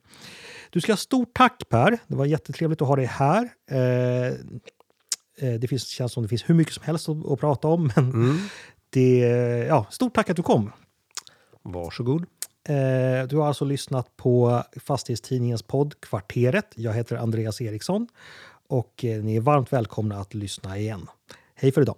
[0.71, 1.99] Du ska ha stort tack Per.
[2.07, 3.49] Det var jättetrevligt att ha dig här.
[3.71, 4.27] Eh,
[5.39, 7.91] eh, det finns, känns som det finns hur mycket som helst att, att prata om.
[7.97, 8.39] Men
[8.91, 9.19] det,
[9.69, 10.73] ja, stort tack att du kom.
[11.63, 12.27] Varsågod.
[12.69, 16.67] Eh, Du har alltså lyssnat på Fastighetstidningens podd Kvarteret.
[16.75, 18.09] Jag heter Andreas Eriksson
[18.69, 21.07] och eh, ni är varmt välkomna att lyssna igen.
[21.55, 21.97] Hej för idag!